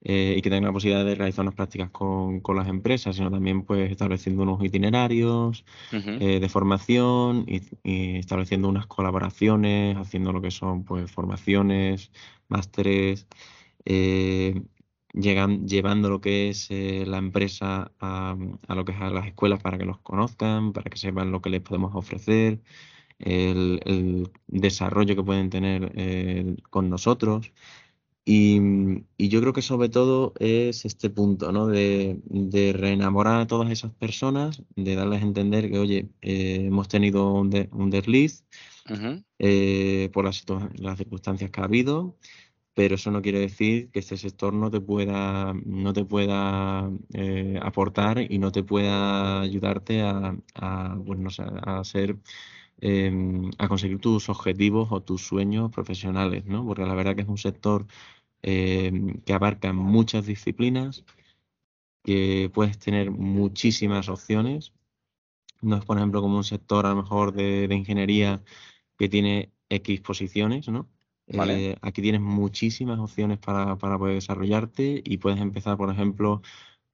eh, 0.03 0.35
y 0.37 0.41
que 0.41 0.49
tengan 0.49 0.65
la 0.65 0.73
posibilidad 0.73 1.05
de 1.05 1.13
realizar 1.13 1.43
unas 1.43 1.53
prácticas 1.53 1.91
con, 1.91 2.41
con 2.41 2.55
las 2.55 2.67
empresas, 2.67 3.15
sino 3.15 3.29
también 3.29 3.63
pues 3.63 3.91
estableciendo 3.91 4.41
unos 4.41 4.63
itinerarios 4.63 5.63
eh, 5.91 6.39
de 6.39 6.49
formación 6.49 7.45
y, 7.47 8.17
estableciendo 8.17 8.67
unas 8.67 8.87
colaboraciones, 8.87 9.97
haciendo 9.97 10.33
lo 10.33 10.41
que 10.41 10.49
son 10.49 10.85
pues 10.85 11.11
formaciones, 11.11 12.11
másteres, 12.47 13.27
eh, 13.85 14.63
llegan, 15.13 15.67
llevando 15.67 16.09
lo 16.09 16.19
que 16.19 16.49
es 16.49 16.69
la 16.71 17.17
empresa 17.17 17.91
a, 17.99 18.35
a, 18.67 18.75
lo 18.75 18.85
que 18.85 18.93
es 18.93 19.01
a 19.01 19.11
las 19.11 19.27
escuelas 19.27 19.61
para 19.61 19.77
que 19.77 19.85
los 19.85 19.99
conozcan, 19.99 20.73
para 20.73 20.89
que 20.89 20.97
sepan 20.97 21.31
lo 21.31 21.41
que 21.41 21.51
les 21.51 21.61
podemos 21.61 21.93
ofrecer 21.95 22.59
el, 23.23 24.29
desarrollo 24.47 25.15
que 25.15 25.23
pueden 25.23 25.49
tener 25.49 25.91
eh, 25.95 26.55
con 26.69 26.89
nosotros. 26.89 27.51
Y, 28.25 28.59
yo 29.17 29.41
creo 29.41 29.53
que 29.53 29.61
sobre 29.61 29.89
todo 29.89 30.33
es 30.39 30.85
este 30.85 31.09
punto, 31.09 31.51
¿no? 31.51 31.67
De, 31.67 32.19
de, 32.25 32.73
reenamorar 32.73 33.41
a 33.41 33.47
todas 33.47 33.71
esas 33.71 33.91
personas, 33.93 34.63
de 34.75 34.95
darles 34.95 35.21
a 35.21 35.25
entender 35.25 35.71
que, 35.71 35.79
oye, 35.79 36.09
eh, 36.21 36.65
hemos 36.67 36.87
tenido 36.87 37.33
un, 37.33 37.67
un 37.71 37.89
desliz 37.89 38.45
eh, 39.39 40.09
por 40.13 40.25
las, 40.25 40.45
las, 40.75 40.97
circunstancias 40.97 41.49
que 41.51 41.61
ha 41.61 41.65
habido, 41.65 42.17
pero 42.73 42.95
eso 42.95 43.11
no 43.11 43.21
quiere 43.21 43.39
decir 43.39 43.89
que 43.91 43.99
este 43.99 44.17
sector 44.17 44.53
no 44.53 44.69
te 44.71 44.81
pueda, 44.81 45.53
no 45.65 45.93
te 45.93 46.05
pueda 46.05 46.89
aportar 47.61 48.31
y 48.31 48.37
no 48.39 48.51
te 48.51 48.63
pueda 48.63 49.41
ayudarte 49.41 50.01
a, 50.01 50.37
a, 50.55 50.95
bueno, 50.95 51.29
a 51.63 51.83
ser 51.83 52.17
Em, 52.83 53.51
a 53.59 53.67
conseguir 53.67 53.99
tus 53.99 54.27
objetivos 54.27 54.87
o 54.91 55.01
tus 55.01 55.21
sueños 55.21 55.69
profesionales, 55.71 56.45
¿no? 56.45 56.65
Porque 56.65 56.83
la 56.83 56.95
verdad 56.95 57.15
que 57.15 57.21
es 57.21 57.27
un 57.27 57.37
sector 57.37 57.85
em, 58.41 59.21
que 59.21 59.33
abarca 59.33 59.71
muchas 59.71 60.25
disciplinas, 60.25 61.05
que 62.03 62.49
puedes 62.53 62.79
tener 62.79 63.11
muchísimas 63.11 64.09
opciones. 64.09 64.73
No 65.61 65.77
es, 65.77 65.85
por 65.85 65.97
ejemplo, 65.97 66.21
como 66.21 66.37
un 66.37 66.43
sector 66.43 66.87
a 66.87 66.89
lo 66.89 66.95
mejor 66.97 67.33
de, 67.33 67.67
ingeniería 67.71 68.43
que 68.97 69.09
tiene 69.09 69.51
X 69.69 70.01
posiciones, 70.01 70.67
¿no? 70.69 70.89
Eh, 71.27 71.77
aquí 71.81 72.01
tienes 72.01 72.21
muchísimas 72.21 72.99
opciones 72.99 73.37
para, 73.37 73.77
para 73.77 73.97
poder 73.99 74.15
desarrollarte 74.15 75.01
y 75.05 75.17
puedes 75.17 75.39
empezar, 75.39 75.77
por 75.77 75.91
ejemplo, 75.91 76.41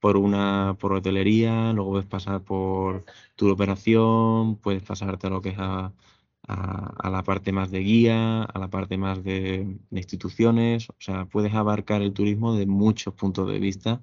por 0.00 0.16
una 0.16 0.76
por 0.78 0.92
hotelería, 0.92 1.72
luego 1.72 1.92
puedes 1.92 2.06
pasar 2.06 2.42
por 2.42 3.04
tu 3.36 3.50
operación, 3.50 4.56
puedes 4.56 4.82
pasarte 4.82 5.26
a 5.26 5.30
lo 5.30 5.42
que 5.42 5.50
es 5.50 5.58
a, 5.58 5.92
a, 6.48 7.10
la 7.10 7.22
parte 7.24 7.52
más 7.52 7.70
de 7.70 7.80
guía, 7.80 8.42
a 8.42 8.58
la 8.58 8.68
parte 8.70 8.96
más 8.96 9.22
de, 9.22 9.78
instituciones, 9.90 10.88
o 10.90 10.94
sea, 10.98 11.26
puedes 11.26 11.54
abarcar 11.54 12.02
el 12.02 12.12
turismo 12.12 12.54
de 12.56 12.66
muchos 12.66 13.14
puntos 13.14 13.48
de 13.48 13.58
vista 13.58 14.02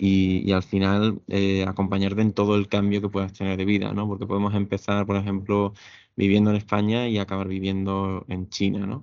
y, 0.00 0.48
y, 0.48 0.52
al 0.52 0.62
final 0.62 1.20
eh, 1.28 1.64
acompañarte 1.68 2.22
en 2.22 2.32
todo 2.32 2.56
el 2.56 2.68
cambio 2.68 3.02
que 3.02 3.08
puedas 3.10 3.32
tener 3.34 3.58
de 3.58 3.64
vida, 3.66 3.92
¿no? 3.92 4.08
Porque 4.08 4.26
podemos 4.26 4.54
empezar, 4.54 5.06
por 5.06 5.16
ejemplo, 5.16 5.74
viviendo 6.16 6.50
en 6.50 6.56
España 6.56 7.08
y 7.08 7.18
acabar 7.18 7.48
viviendo 7.48 8.24
en 8.28 8.48
China, 8.48 8.86
¿no? 8.86 9.00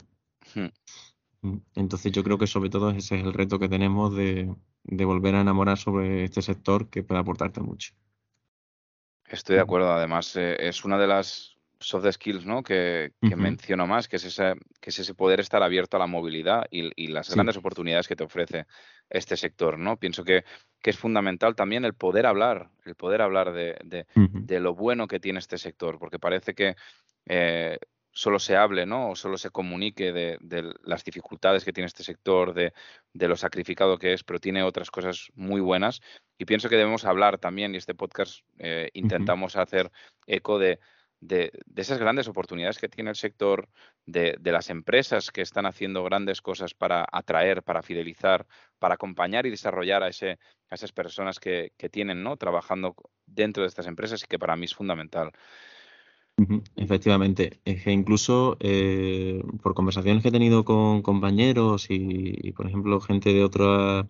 Hmm. 0.55 0.69
Mm, 1.43 1.57
entonces 1.75 2.11
yo 2.11 2.23
creo 2.23 2.37
que 2.37 2.47
sobre 2.47 2.69
todo 2.69 2.89
ese 2.91 3.17
es 3.17 3.23
el 3.23 3.33
reto 3.33 3.59
que 3.59 3.69
tenemos 3.69 4.15
de, 4.15 4.53
de 4.83 5.05
volver 5.05 5.35
a 5.35 5.41
enamorar 5.41 5.77
sobre 5.77 6.23
este 6.23 6.41
sector 6.41 6.89
que 6.89 7.03
puede 7.03 7.21
aportarte 7.21 7.61
mucho. 7.61 7.93
Estoy 9.25 9.55
de 9.55 9.61
acuerdo, 9.61 9.91
además 9.91 10.35
eh, 10.35 10.57
es 10.59 10.85
una 10.85 10.97
de 10.97 11.07
las 11.07 11.53
soft 11.83 12.09
skills 12.11 12.45
¿no? 12.45 12.63
que, 12.63 13.11
menciono 13.21 13.85
más, 13.85 14.07
que 14.07 14.15
es, 14.15 14.25
ese, 14.25 14.55
que 14.79 14.89
es 14.89 14.99
ese 14.99 15.13
poder 15.13 15.39
estar 15.39 15.61
abierto 15.61 15.97
a 15.97 15.99
la 15.99 16.07
movilidad 16.07 16.65
y, 16.71 17.07
las 17.07 17.33
grandes 17.33 17.57
oportunidades 17.57 18.07
que 18.07 18.15
te 18.15 18.23
ofrece 18.23 18.65
este 19.09 19.37
sector. 19.37 19.77
¿no? 19.77 19.97
Pienso 19.97 20.23
que, 20.23 20.43
que, 20.81 20.89
es 20.89 20.97
fundamental 20.97 21.55
también 21.55 21.85
el 21.85 21.93
poder 21.93 22.25
hablar, 22.25 22.69
el 22.85 22.95
poder 22.95 23.21
hablar 23.21 23.53
de, 23.53 23.75
de, 23.83 24.59
lo 24.59 24.75
bueno 24.75 25.07
que 25.07 25.19
tiene 25.19 25.39
este 25.39 25.57
sector, 25.57 25.99
porque 25.99 26.19
parece 26.19 26.53
que 26.53 26.75
eh, 27.25 27.77
solo 28.13 28.39
se 28.39 28.55
hable, 28.55 28.85
¿no? 28.85 29.09
O 29.09 29.15
solo 29.15 29.37
se 29.37 29.49
comunique 29.49 30.13
de, 30.13 30.73
las 30.83 31.03
dificultades 31.03 31.65
que 31.65 31.73
tiene 31.73 31.87
este 31.87 32.03
sector, 32.03 32.53
de, 32.53 32.71
lo 33.13 33.35
sacrificado 33.35 33.97
que 33.97 34.13
es, 34.13 34.23
pero 34.23 34.39
tiene 34.39 34.63
otras 34.63 34.91
cosas 34.91 35.29
muy 35.33 35.59
buenas. 35.59 35.99
Y 36.37 36.45
pienso 36.45 36.69
que 36.69 36.77
debemos 36.77 37.05
hablar 37.05 37.39
también, 37.39 37.73
y 37.73 37.77
este 37.77 37.95
podcast 37.95 38.41
eh, 38.59 38.89
intentamos 38.93 39.55
hacer 39.55 39.91
eco 40.27 40.59
de, 40.59 40.79
esas 41.75 41.97
grandes 41.97 42.27
oportunidades 42.27 42.77
que 42.77 42.89
tiene 42.89 43.09
el 43.09 43.15
sector, 43.15 43.67
de, 44.05 44.37
las 44.43 44.69
empresas 44.69 45.31
que 45.31 45.41
están 45.41 45.65
haciendo 45.65 46.03
grandes 46.03 46.41
cosas 46.41 46.75
para 46.75 47.07
atraer, 47.11 47.63
para 47.63 47.81
fidelizar, 47.81 48.45
para 48.77 48.93
acompañar 48.93 49.47
y 49.47 49.49
desarrollar 49.49 50.03
a, 50.03 50.09
ese, 50.09 50.37
a 50.69 50.75
esas 50.75 50.91
personas 50.91 51.39
que, 51.39 51.73
que 51.77 51.89
tienen, 51.89 52.21
¿no? 52.21 52.37
Trabajando 52.37 52.95
dentro 53.25 53.63
de 53.63 53.69
estas 53.69 53.87
empresas 53.87 54.23
y 54.23 54.27
que 54.27 54.37
para 54.37 54.55
mí 54.55 54.65
es 54.65 54.75
fundamental. 54.75 55.31
Efectivamente, 56.75 57.59
es 57.63 57.83
que 57.83 57.91
incluso 57.91 58.57
eh, 58.59 59.43
por 59.61 59.75
conversaciones 59.75 60.23
que 60.23 60.29
he 60.29 60.31
tenido 60.31 60.65
con 60.65 61.01
compañeros 61.03 61.87
y, 61.89 62.51
por 62.53 62.65
ejemplo, 62.67 62.99
gente 63.01 63.33
de 63.33 63.43
otras, 63.43 64.07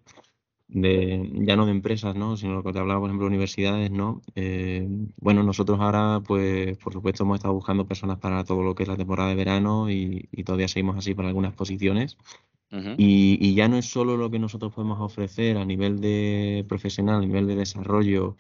de, 0.69 1.29
ya 1.45 1.57
no 1.57 1.65
de 1.65 1.71
empresas, 1.71 2.15
¿no? 2.15 2.37
sino 2.37 2.53
lo 2.53 2.63
que 2.63 2.71
te 2.71 2.79
hablaba, 2.79 3.01
por 3.01 3.09
ejemplo, 3.09 3.27
universidades, 3.27 3.91
¿no? 3.91 4.21
Eh, 4.35 4.87
bueno, 5.17 5.43
nosotros 5.43 5.79
ahora, 5.81 6.21
pues, 6.25 6.77
por 6.77 6.93
supuesto, 6.93 7.23
hemos 7.23 7.35
estado 7.35 7.53
buscando 7.53 7.85
personas 7.85 8.19
para 8.19 8.45
todo 8.45 8.63
lo 8.63 8.73
que 8.73 8.83
es 8.83 8.89
la 8.89 8.97
temporada 8.97 9.29
de 9.29 9.35
verano 9.35 9.89
y, 9.89 10.29
todavía 10.45 10.69
seguimos 10.69 10.97
así 10.97 11.13
para 11.13 11.27
algunas 11.27 11.53
posiciones. 11.53 12.17
y, 12.97 13.37
y, 13.39 13.53
ya 13.53 13.67
no 13.67 13.77
es 13.77 13.85
solo 13.85 14.17
lo 14.17 14.31
que 14.31 14.39
nosotros 14.39 14.73
podemos 14.73 14.99
ofrecer 14.99 15.57
a 15.57 15.65
nivel 15.65 15.99
de 15.99 16.65
profesional, 16.67 17.17
a 17.17 17.25
nivel 17.25 17.45
de 17.47 17.55
desarrollo, 17.55 18.35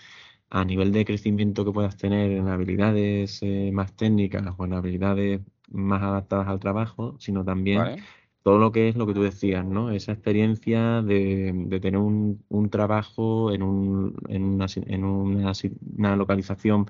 a 0.53 0.63
nivel 0.65 0.91
de 0.91 1.03
crecimiento 1.03 1.65
que 1.65 1.71
puedas 1.71 1.97
tener 1.97 2.31
en 2.31 2.47
habilidades 2.47 3.39
eh, 3.41 3.71
más 3.73 3.95
técnicas 3.95 4.43
o 4.55 4.65
en 4.65 4.73
habilidades 4.73 5.41
más 5.71 6.03
adaptadas 6.03 6.47
al 6.47 6.59
trabajo, 6.59 7.15
sino 7.19 7.43
también 7.43 8.03
todo 8.43 8.59
lo 8.59 8.71
que 8.71 8.89
es 8.89 8.95
lo 8.95 9.07
que 9.07 9.15
tú 9.15 9.23
decías, 9.23 9.65
¿no? 9.65 9.89
Esa 9.89 10.11
experiencia 10.11 11.01
de, 11.01 11.79
tener 11.81 11.97
un, 11.97 12.69
trabajo 12.69 13.51
en, 13.51 13.63
un, 13.63 14.15
en, 14.29 14.43
una, 14.43 14.67
en 14.75 15.03
una, 15.03 16.15
localización 16.15 16.85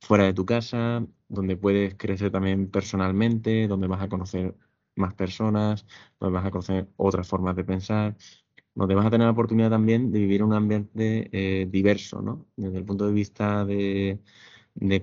fuera 0.00 0.24
de 0.24 0.34
tu 0.34 0.44
casa, 0.44 1.06
donde 1.28 1.56
puedes 1.56 1.94
crecer 1.94 2.32
también 2.32 2.68
personalmente, 2.70 3.68
donde 3.68 3.86
vas 3.86 4.02
a 4.02 4.08
conocer 4.08 4.56
más 4.96 5.14
personas, 5.14 5.86
donde 6.18 6.34
vas 6.34 6.46
a 6.46 6.50
conocer 6.50 6.88
otras 6.96 7.28
formas 7.28 7.54
de 7.54 7.64
pensar 7.64 8.16
donde 8.74 8.94
vas 8.94 9.06
a 9.06 9.10
tener 9.10 9.26
la 9.26 9.32
oportunidad 9.32 9.70
también 9.70 10.10
de 10.10 10.18
vivir 10.18 10.42
un 10.42 10.52
ambiente 10.52 11.28
eh, 11.32 11.66
diverso, 11.66 12.20
¿no? 12.22 12.46
Desde 12.56 12.78
el 12.78 12.84
punto 12.84 13.06
de 13.06 13.12
vista 13.12 13.64
de, 13.64 14.18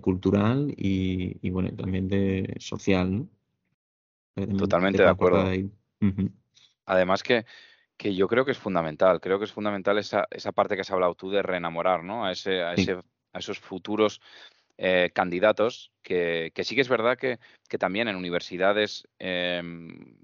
cultural 0.02 0.74
y, 0.76 1.50
bueno, 1.50 1.70
también 1.76 2.08
de 2.08 2.56
social, 2.60 3.12
¿no? 3.12 3.28
Totalmente 4.58 5.02
de 5.02 5.10
acuerdo. 5.10 5.50
Además 6.86 7.24
que, 7.24 7.46
que 7.96 8.16
yo 8.16 8.28
creo 8.28 8.44
que 8.44 8.52
es 8.52 8.58
fundamental, 8.58 9.22
creo 9.22 9.40
que 9.40 9.46
es 9.46 9.52
fundamental 9.52 9.98
esa, 9.98 10.28
esa 10.32 10.52
parte 10.52 10.76
que 10.76 10.82
has 10.82 10.92
hablado 10.92 11.16
tú 11.16 11.30
de 11.30 11.42
reenamorar, 11.42 12.04
¿no? 12.04 12.26
A, 12.26 12.32
ese, 12.32 12.64
a, 12.64 12.74
ese, 12.74 12.94
a 13.32 13.40
esos 13.40 13.60
futuros 13.60 14.22
eh, 14.78 15.12
candidatos, 15.14 15.92
que, 16.02 16.52
que, 16.56 16.64
sí 16.64 16.76
que 16.76 16.82
es 16.82 16.90
verdad 16.90 17.18
que, 17.18 17.40
que 17.70 17.78
también 17.78 18.08
en 18.08 18.16
universidades 18.16 19.08
em, 19.20 20.18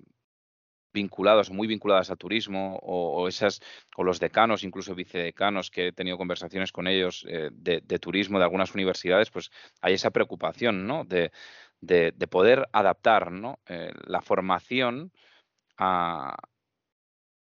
vinculados, 0.98 1.52
muy 1.52 1.68
vinculadas 1.68 2.10
al 2.10 2.18
turismo, 2.18 2.80
o, 2.82 3.28
esas, 3.28 3.62
o 3.96 4.04
los 4.04 4.20
decanos, 4.20 4.64
incluso 4.64 4.96
vicedecanos, 4.96 5.70
que 5.70 5.88
he 5.88 5.92
tenido 5.92 6.18
conversaciones 6.18 6.72
con 6.72 6.88
ellos 6.88 7.26
eh, 7.30 7.50
de, 7.52 8.00
turismo 8.00 8.40
de 8.40 8.46
algunas 8.46 8.74
universidades, 8.74 9.30
pues 9.30 9.52
hay 9.82 9.94
esa 9.94 10.10
preocupación, 10.12 10.88
¿no? 10.88 11.06
De, 11.06 11.32
poder 12.30 12.68
adaptar 12.74 13.32
¿no? 13.32 13.60
Eh, 13.68 13.92
la 14.08 14.22
formación 14.22 15.12
a, 15.78 16.36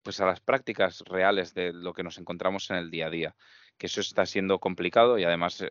pues 0.02 0.20
a 0.20 0.26
las 0.26 0.40
prácticas 0.40 1.02
reales 1.06 1.54
de 1.54 1.72
lo 1.72 1.92
que 1.92 2.02
nos 2.02 2.18
encontramos 2.18 2.70
en 2.70 2.76
el 2.76 2.90
día 2.90 3.06
a 3.06 3.10
día. 3.10 3.36
Que 3.78 3.86
eso 3.86 4.00
está 4.00 4.26
siendo 4.26 4.58
complicado 4.58 5.18
y 5.18 5.24
además 5.24 5.60
eh, 5.60 5.70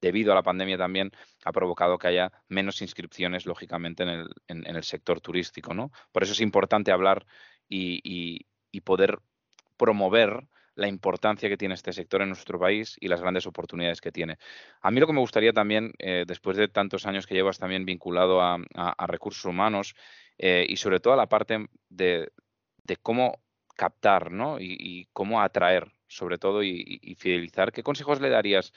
debido 0.00 0.32
a 0.32 0.34
la 0.34 0.42
pandemia 0.42 0.76
también 0.76 1.10
ha 1.44 1.52
provocado 1.52 1.98
que 1.98 2.08
haya 2.08 2.32
menos 2.48 2.82
inscripciones, 2.82 3.46
lógicamente, 3.46 4.02
en 4.02 4.08
el, 4.08 4.28
en, 4.48 4.76
el 4.76 4.84
sector 4.84 5.20
turístico. 5.20 5.74
¿no? 5.74 5.90
Por 6.12 6.22
eso 6.22 6.32
es 6.32 6.40
importante 6.40 6.92
hablar 6.92 7.26
y, 7.68 8.00
y, 8.04 8.80
poder 8.80 9.20
promover 9.76 10.46
la 10.74 10.88
importancia 10.88 11.48
que 11.48 11.56
tiene 11.56 11.74
este 11.74 11.92
sector 11.92 12.20
en 12.22 12.28
nuestro 12.28 12.58
país 12.58 12.96
y 13.00 13.08
las 13.08 13.20
grandes 13.20 13.46
oportunidades 13.46 14.00
que 14.00 14.10
tiene. 14.10 14.38
A 14.82 14.90
mí 14.90 15.00
lo 15.00 15.06
que 15.06 15.12
me 15.12 15.20
gustaría 15.20 15.52
también, 15.52 15.92
eh, 15.98 16.24
después 16.26 16.56
de 16.56 16.68
tantos 16.68 17.06
años 17.06 17.26
que 17.26 17.34
llevas 17.34 17.58
también 17.58 17.84
vinculado 17.84 18.42
a, 18.42 18.58
recursos 19.06 19.44
humanos 19.44 19.94
eh, 20.38 20.66
y 20.68 20.76
sobre 20.76 21.00
todo 21.00 21.14
a 21.14 21.16
la 21.16 21.28
parte 21.28 21.68
de, 21.88 22.28
de 22.82 22.96
cómo 22.96 23.44
captar 23.74 24.30
¿no? 24.30 24.58
y, 24.60 25.08
cómo 25.12 25.40
atraer, 25.40 25.92
sobre 26.06 26.38
todo, 26.38 26.62
y, 26.62 27.16
fidelizar, 27.18 27.72
¿qué 27.72 27.82
consejos 27.82 28.20
le 28.20 28.30
darías 28.30 28.72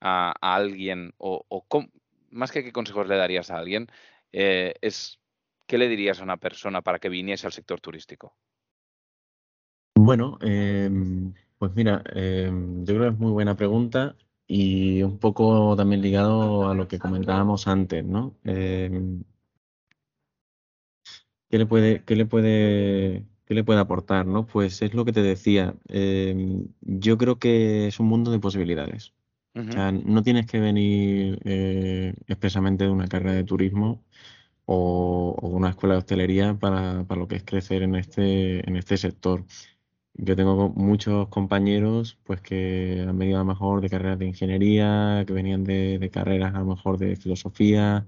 a, 0.00 0.32
alguien 0.40 1.12
o, 1.18 1.44
más 2.30 2.52
que 2.52 2.62
qué 2.62 2.72
consejos 2.72 3.08
le 3.08 3.16
darías 3.16 3.50
a 3.50 3.58
alguien, 3.58 3.88
eh, 4.32 4.74
es 4.80 5.18
qué 5.66 5.78
le 5.78 5.88
dirías 5.88 6.20
a 6.20 6.24
una 6.24 6.36
persona 6.36 6.82
para 6.82 6.98
que 6.98 7.08
viniese 7.08 7.46
al 7.46 7.52
sector 7.52 7.80
turístico? 7.80 8.34
Bueno, 9.94 10.38
em, 10.40 11.34
pues 11.58 11.72
mira, 11.74 12.02
em, 12.14 12.84
yo 12.84 12.94
creo 12.94 13.02
que 13.08 13.14
es 13.14 13.18
muy 13.18 13.32
buena 13.32 13.56
pregunta 13.56 14.16
y 14.46 15.02
un 15.02 15.18
poco 15.18 15.76
también 15.76 16.00
ligado 16.00 16.68
a 16.68 16.74
lo 16.74 16.88
que 16.88 16.98
comentábamos 16.98 17.68
antes, 17.68 18.04
¿no? 18.04 18.34
Em, 18.44 19.22
¿qué 21.50 21.58
le 21.58 21.66
puede, 21.66 22.04
qué 22.04 22.16
le 22.16 22.26
puede, 22.26 23.24
qué 23.46 23.54
le 23.54 23.64
puede 23.64 23.80
aportar, 23.80 24.26
¿no? 24.26 24.46
Pues 24.46 24.80
es 24.82 24.94
lo 24.94 25.04
que 25.04 25.12
te 25.12 25.22
decía. 25.22 25.74
yo 26.80 27.18
creo 27.18 27.38
que 27.38 27.88
es 27.88 28.00
un 28.00 28.06
mundo 28.06 28.30
de 28.30 28.38
posibilidades. 28.38 29.12
O 29.58 29.72
sea, 29.72 29.90
no 29.90 30.22
tienes 30.22 30.46
que 30.46 30.60
venir 30.60 31.40
eh, 31.44 32.14
expresamente 32.28 32.84
de 32.84 32.90
una 32.90 33.08
carrera 33.08 33.34
de 33.34 33.44
turismo 33.44 34.04
o, 34.66 35.34
o 35.40 35.48
una 35.48 35.70
escuela 35.70 35.94
de 35.94 35.98
hostelería 35.98 36.54
para, 36.54 37.04
para, 37.04 37.20
lo 37.20 37.26
que 37.28 37.36
es 37.36 37.42
crecer 37.44 37.82
en 37.82 37.96
este, 37.96 38.68
en 38.68 38.76
este 38.76 38.96
sector. 38.96 39.44
Yo 40.14 40.36
tengo 40.36 40.68
muchos 40.70 41.28
compañeros 41.28 42.18
pues 42.24 42.40
que 42.40 43.04
han 43.08 43.18
venido 43.18 43.38
a 43.38 43.42
lo 43.42 43.46
mejor 43.46 43.80
de 43.80 43.88
carreras 43.88 44.18
de 44.18 44.26
ingeniería, 44.26 45.24
que 45.26 45.32
venían 45.32 45.64
de, 45.64 46.10
carreras 46.12 46.54
a 46.54 46.58
lo 46.60 46.66
mejor 46.66 46.98
de 46.98 47.16
filosofía, 47.16 48.06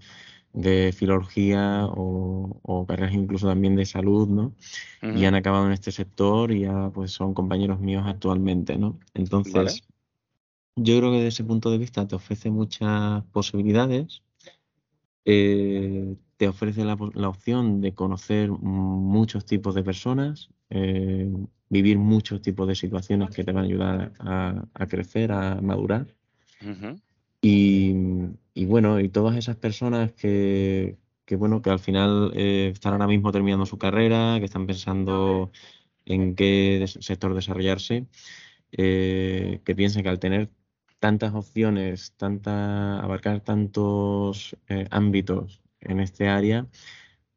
de 0.53 0.93
filología 0.93 1.87
o, 1.87 2.85
carreras 2.89 3.15
incluso 3.15 3.47
también 3.47 3.77
de 3.77 3.87
salud, 3.87 4.29
¿no? 4.29 4.53
Y 5.03 5.25
han 5.25 5.37
acabado 5.37 5.67
en 5.67 5.73
este 5.73 5.93
sector 5.93 6.51
y 6.51 6.63
ya 6.63 6.91
pues 6.93 7.13
son 7.13 7.33
compañeros 7.33 7.81
míos 7.81 8.05
actualmente, 8.07 8.77
¿no? 8.77 8.99
Entonces, 9.15 9.85
yo 10.77 10.99
creo 10.99 11.11
que 11.11 11.17
desde 11.19 11.29
ese 11.29 11.45
punto 11.45 11.71
de 11.71 11.79
vista 11.79 12.07
te 12.07 12.15
ofrece 12.17 12.51
muchas 12.51 13.25
posibilidades. 13.33 14.23
Eh, 15.25 16.17
te 16.37 16.49
ofrece 16.49 16.85
la, 16.85 16.95
opción 16.95 17.83
de 17.83 17.93
conocer 17.93 18.51
muchos 18.51 19.45
tipos 19.45 19.75
de 19.75 19.83
personas, 19.83 20.49
eh, 20.71 21.31
vivir 21.69 21.99
muchos 21.99 22.41
tipos 22.41 22.67
de 22.67 22.75
situaciones 22.75 23.29
que 23.29 23.45
te 23.45 23.53
van 23.53 23.65
a 23.65 23.67
ayudar 23.67 24.13
a, 24.19 24.87
crecer, 24.87 25.33
a 25.33 25.61
madurar. 25.61 26.07
y, 27.43 28.65
bueno, 28.65 29.01
y 29.01 29.11
todas 29.11 29.37
esas 29.37 29.57
personas 29.57 30.13
que, 30.13 30.97
bueno, 31.33 31.61
que 31.61 31.71
al 31.71 31.79
final 31.79 32.33
eh, 32.35 32.71
están 32.73 32.95
ahora 32.95 33.07
mismo 33.07 33.33
terminando 33.33 33.67
su 33.67 33.77
carrera, 33.77 34.37
que 34.39 34.47
están 34.47 34.67
pensando 34.67 35.53
en 36.07 36.35
qué 36.35 36.87
sector 36.87 37.35
desarrollarse, 37.35 38.07
eh, 38.73 39.61
que 39.65 39.75
piensen 39.75 40.03
que 40.03 40.09
al 40.09 40.19
tener 40.19 40.49
tantas 41.01 41.35
opciones, 41.35 42.15
tanta, 42.17 43.01
abarcar 43.01 43.41
tantos 43.41 44.57
ámbitos 44.91 45.63
en 45.81 46.01
este 46.01 46.29
área, 46.29 46.67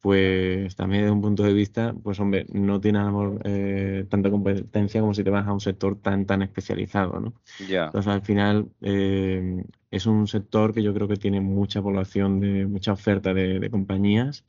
pues 0.04 0.76
también 0.76 1.04
desde 1.04 1.13
un 1.13 1.21
punto 1.21 1.43
de 1.43 1.54
vista, 1.54 1.95
pues 2.04 2.19
hombre, 2.19 2.45
no 2.52 2.82
tiene 2.82 2.99
eh, 3.45 4.06
tanta 4.10 4.30
competencia 4.30 4.99
como 4.99 5.13
si 5.13 5.23
te 5.23 5.30
vas 5.30 5.47
a 5.47 5.54
un 5.54 5.62
sector 5.62 5.97
tan 5.97 6.26
tan 6.26 6.41
especializado, 6.41 7.21
¿no? 7.21 7.34
Entonces 7.86 8.12
al 8.12 8.21
final 8.21 8.67
eh, 8.82 9.63
es 9.91 10.06
un 10.06 10.28
sector 10.28 10.73
que 10.73 10.84
yo 10.84 10.93
creo 10.93 11.08
que 11.08 11.15
tiene 11.15 11.39
mucha 11.39 11.82
población, 11.82 12.41
de 12.41 12.65
mucha 12.65 12.91
oferta 12.91 13.34
de, 13.34 13.69
compañías, 13.71 14.43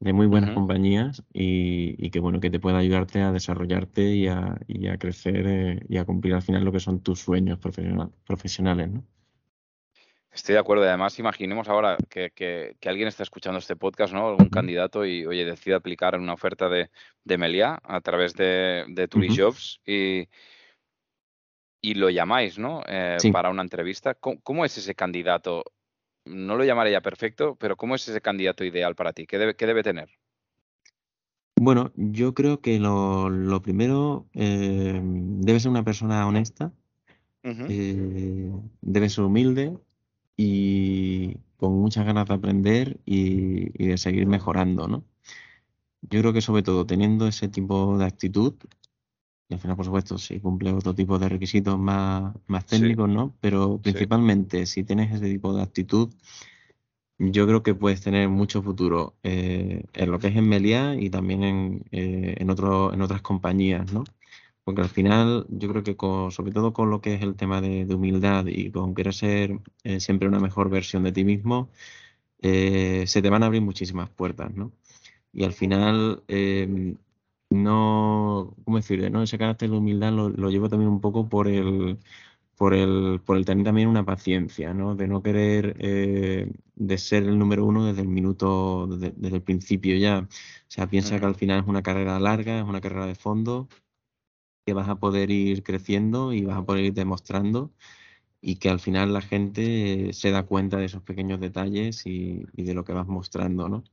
de 0.00 0.12
muy 0.12 0.26
buenas 0.26 0.50
compañías 0.54 1.24
y, 1.32 2.10
que 2.10 2.20
bueno, 2.20 2.40
que 2.40 2.50
te 2.50 2.60
puede 2.60 2.76
ayudarte 2.76 3.20
a 3.20 3.32
desarrollarte 3.32 4.14
y 4.14 4.28
a, 4.28 4.58
y 4.66 4.88
a 4.88 4.98
crecer 4.98 5.46
eh, 5.46 5.80
y 5.88 5.98
a 5.98 6.04
cumplir 6.04 6.34
al 6.34 6.42
final 6.42 6.64
lo 6.64 6.72
que 6.72 6.80
son 6.80 7.00
tus 7.02 7.20
sueños 7.20 7.58
profesionales, 7.58 8.90
¿no? 8.90 9.04
Estoy 10.30 10.52
de 10.52 10.60
acuerdo. 10.60 10.84
Además, 10.84 11.18
imaginemos 11.18 11.68
ahora 11.68 11.96
que, 12.08 12.76
alguien 12.86 13.08
está 13.08 13.24
escuchando 13.24 13.58
este 13.58 13.74
podcast, 13.74 14.12
¿no? 14.12 14.28
Algún 14.28 14.50
candidato 14.50 15.04
y, 15.04 15.26
oye, 15.26 15.44
decide 15.44 15.74
aplicar 15.74 16.16
una 16.16 16.34
oferta 16.34 16.68
de, 16.68 16.90
de 17.24 17.38
Melia 17.38 17.80
a 17.82 18.00
través 18.00 18.34
de, 18.34 18.84
de 18.88 19.08
Jobs 19.36 19.80
y, 19.84 20.28
y 21.80 21.94
lo 21.94 22.10
llamáis, 22.10 22.58
¿no? 22.58 22.82
Eh, 22.86 23.16
para 23.32 23.50
una 23.50 23.62
entrevista. 23.62 24.14
¿Cómo, 24.14 24.64
es 24.64 24.78
ese 24.78 24.94
candidato? 24.94 25.64
No 26.28 26.56
lo 26.56 26.64
llamaré 26.64 26.92
ya 26.92 27.00
perfecto, 27.00 27.56
pero 27.56 27.76
¿cómo 27.76 27.94
es 27.94 28.08
ese 28.08 28.20
candidato 28.20 28.64
ideal 28.64 28.94
para 28.94 29.12
ti? 29.12 29.26
¿Qué 29.26 29.38
debe, 29.38 29.54
debe 29.58 29.82
tener? 29.82 30.08
Bueno, 31.56 31.92
yo 31.96 32.34
creo 32.34 32.60
que 32.60 32.78
lo, 32.78 33.60
primero 33.62 34.26
eh, 34.34 35.00
debe 35.02 35.58
ser 35.58 35.70
una 35.70 35.84
persona 35.84 36.26
honesta, 36.26 36.72
eh, 37.42 38.52
debe 38.80 39.08
ser 39.08 39.24
humilde, 39.24 39.76
y 40.38 41.36
con 41.56 41.72
muchas 41.72 42.06
ganas 42.06 42.26
de 42.28 42.34
aprender 42.34 42.98
y, 43.04 43.86
de 43.86 43.98
seguir 43.98 44.26
mejorando, 44.26 44.86
¿no? 44.86 45.04
Yo 46.02 46.20
creo 46.20 46.32
que 46.32 46.40
sobre 46.40 46.62
todo 46.62 46.86
teniendo 46.86 47.26
ese 47.26 47.48
tipo 47.48 47.98
de 47.98 48.04
actitud, 48.06 48.54
y 49.48 49.54
al 49.54 49.60
final, 49.60 49.76
por 49.76 49.86
supuesto, 49.86 50.18
si 50.18 50.40
cumple 50.40 50.72
otro 50.72 50.94
tipo 50.94 51.18
de 51.18 51.28
requisitos 51.28 51.78
más, 51.78 52.34
más 52.46 52.66
técnicos, 52.66 53.08
¿no? 53.08 53.34
Pero 53.40 53.78
principalmente 53.78 54.66
si 54.66 54.84
tienes 54.84 55.14
ese 55.14 55.24
tipo 55.30 55.54
de 55.54 55.62
actitud, 55.62 56.10
yo 57.18 57.46
creo 57.46 57.62
que 57.62 57.74
puedes 57.74 58.02
tener 58.02 58.28
mucho 58.28 58.62
futuro 58.62 59.16
eh, 59.22 59.84
en 59.94 60.10
lo 60.10 60.18
que 60.18 60.28
es 60.28 60.36
en 60.36 60.48
Meliá 60.48 60.94
y 60.94 61.10
también 61.10 61.42
en, 61.44 61.84
eh, 61.92 62.36
en, 62.38 62.50
otro, 62.50 62.92
en 62.92 63.00
otras 63.02 63.22
compañías, 63.22 63.92
¿no? 63.92 64.04
Porque 64.64 64.82
al 64.82 64.90
final 64.90 65.46
yo 65.48 65.68
creo 65.70 65.82
que 65.82 65.96
sobre 66.30 66.52
todo 66.52 66.74
con 66.74 66.90
lo 66.90 67.00
que 67.00 67.14
es 67.14 67.22
el 67.22 67.34
tema 67.34 67.60
de, 67.62 67.86
humildad 67.94 68.46
y 68.46 68.70
con 68.70 68.94
querer 68.94 69.14
ser 69.14 69.58
eh, 69.82 69.98
siempre 70.00 70.28
una 70.28 70.40
mejor 70.40 70.68
versión 70.68 71.04
de 71.04 71.12
ti 71.12 71.24
mismo, 71.24 71.70
se 72.40 73.22
te 73.22 73.30
van 73.30 73.42
a 73.42 73.46
abrir 73.46 73.62
muchísimas 73.62 74.10
puertas, 74.10 74.54
¿no? 74.54 74.72
Y 75.32 75.44
al 75.44 75.52
final, 75.52 76.22
no, 77.50 78.54
¿cómo 78.64 78.76
decirlo? 78.78 79.08
¿no? 79.10 79.22
Ese 79.22 79.38
carácter 79.38 79.70
de 79.70 79.76
humildad 79.76 80.12
lo, 80.12 80.50
llevo 80.50 80.68
también 80.68 80.90
un 80.90 81.00
poco 81.00 81.28
por 81.28 81.48
el, 81.48 81.98
por 82.56 82.74
el, 82.74 83.20
por 83.24 83.36
el 83.36 83.44
tener 83.44 83.64
también 83.64 83.88
una 83.88 84.04
paciencia, 84.04 84.74
¿no? 84.74 84.94
De 84.96 85.08
no 85.08 85.22
querer 85.22 85.76
eh, 85.78 86.52
de 86.76 86.98
ser 86.98 87.24
el 87.24 87.38
número 87.38 87.64
uno 87.66 87.86
desde 87.86 88.02
el 88.02 88.08
minuto, 88.08 88.86
desde, 88.88 89.36
el 89.36 89.42
principio 89.42 89.96
ya. 89.96 90.20
O 90.20 90.70
sea, 90.70 90.88
piensa 90.88 91.18
que 91.18 91.26
al 91.26 91.34
final 91.36 91.60
es 91.60 91.66
una 91.68 91.82
carrera 91.82 92.20
larga, 92.20 92.58
es 92.58 92.64
una 92.64 92.80
carrera 92.80 93.06
de 93.06 93.14
fondo 93.14 93.68
que 94.66 94.74
vas 94.74 94.88
a 94.88 94.96
poder 94.96 95.30
ir 95.30 95.62
creciendo 95.62 96.32
y 96.32 96.44
vas 96.44 96.58
a 96.58 96.64
poder 96.64 96.84
ir 96.84 96.94
demostrando 96.94 97.72
y 98.40 98.56
que 98.56 98.70
al 98.70 98.80
final 98.80 99.12
la 99.12 99.22
gente 99.22 100.12
se 100.12 100.30
da 100.30 100.44
cuenta 100.44 100.76
de 100.78 100.86
esos 100.86 101.02
pequeños 101.02 101.40
detalles 101.40 102.06
y, 102.06 102.46
de 102.52 102.74
lo 102.74 102.84
que 102.84 102.92
vas 102.92 103.06
mostrando, 103.06 103.68
¿no? 103.68 103.84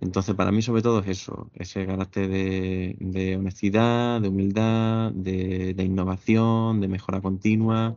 Entonces, 0.00 0.34
para 0.34 0.52
mí 0.52 0.62
sobre 0.62 0.82
todo 0.82 1.00
es 1.00 1.08
eso, 1.08 1.50
ese 1.54 1.84
carácter 1.86 2.28
de, 2.28 3.36
honestidad, 3.36 4.20
de 4.20 4.28
humildad, 4.28 5.10
de, 5.12 5.74
innovación, 5.82 6.80
de 6.80 6.88
mejora 6.88 7.20
continua. 7.20 7.96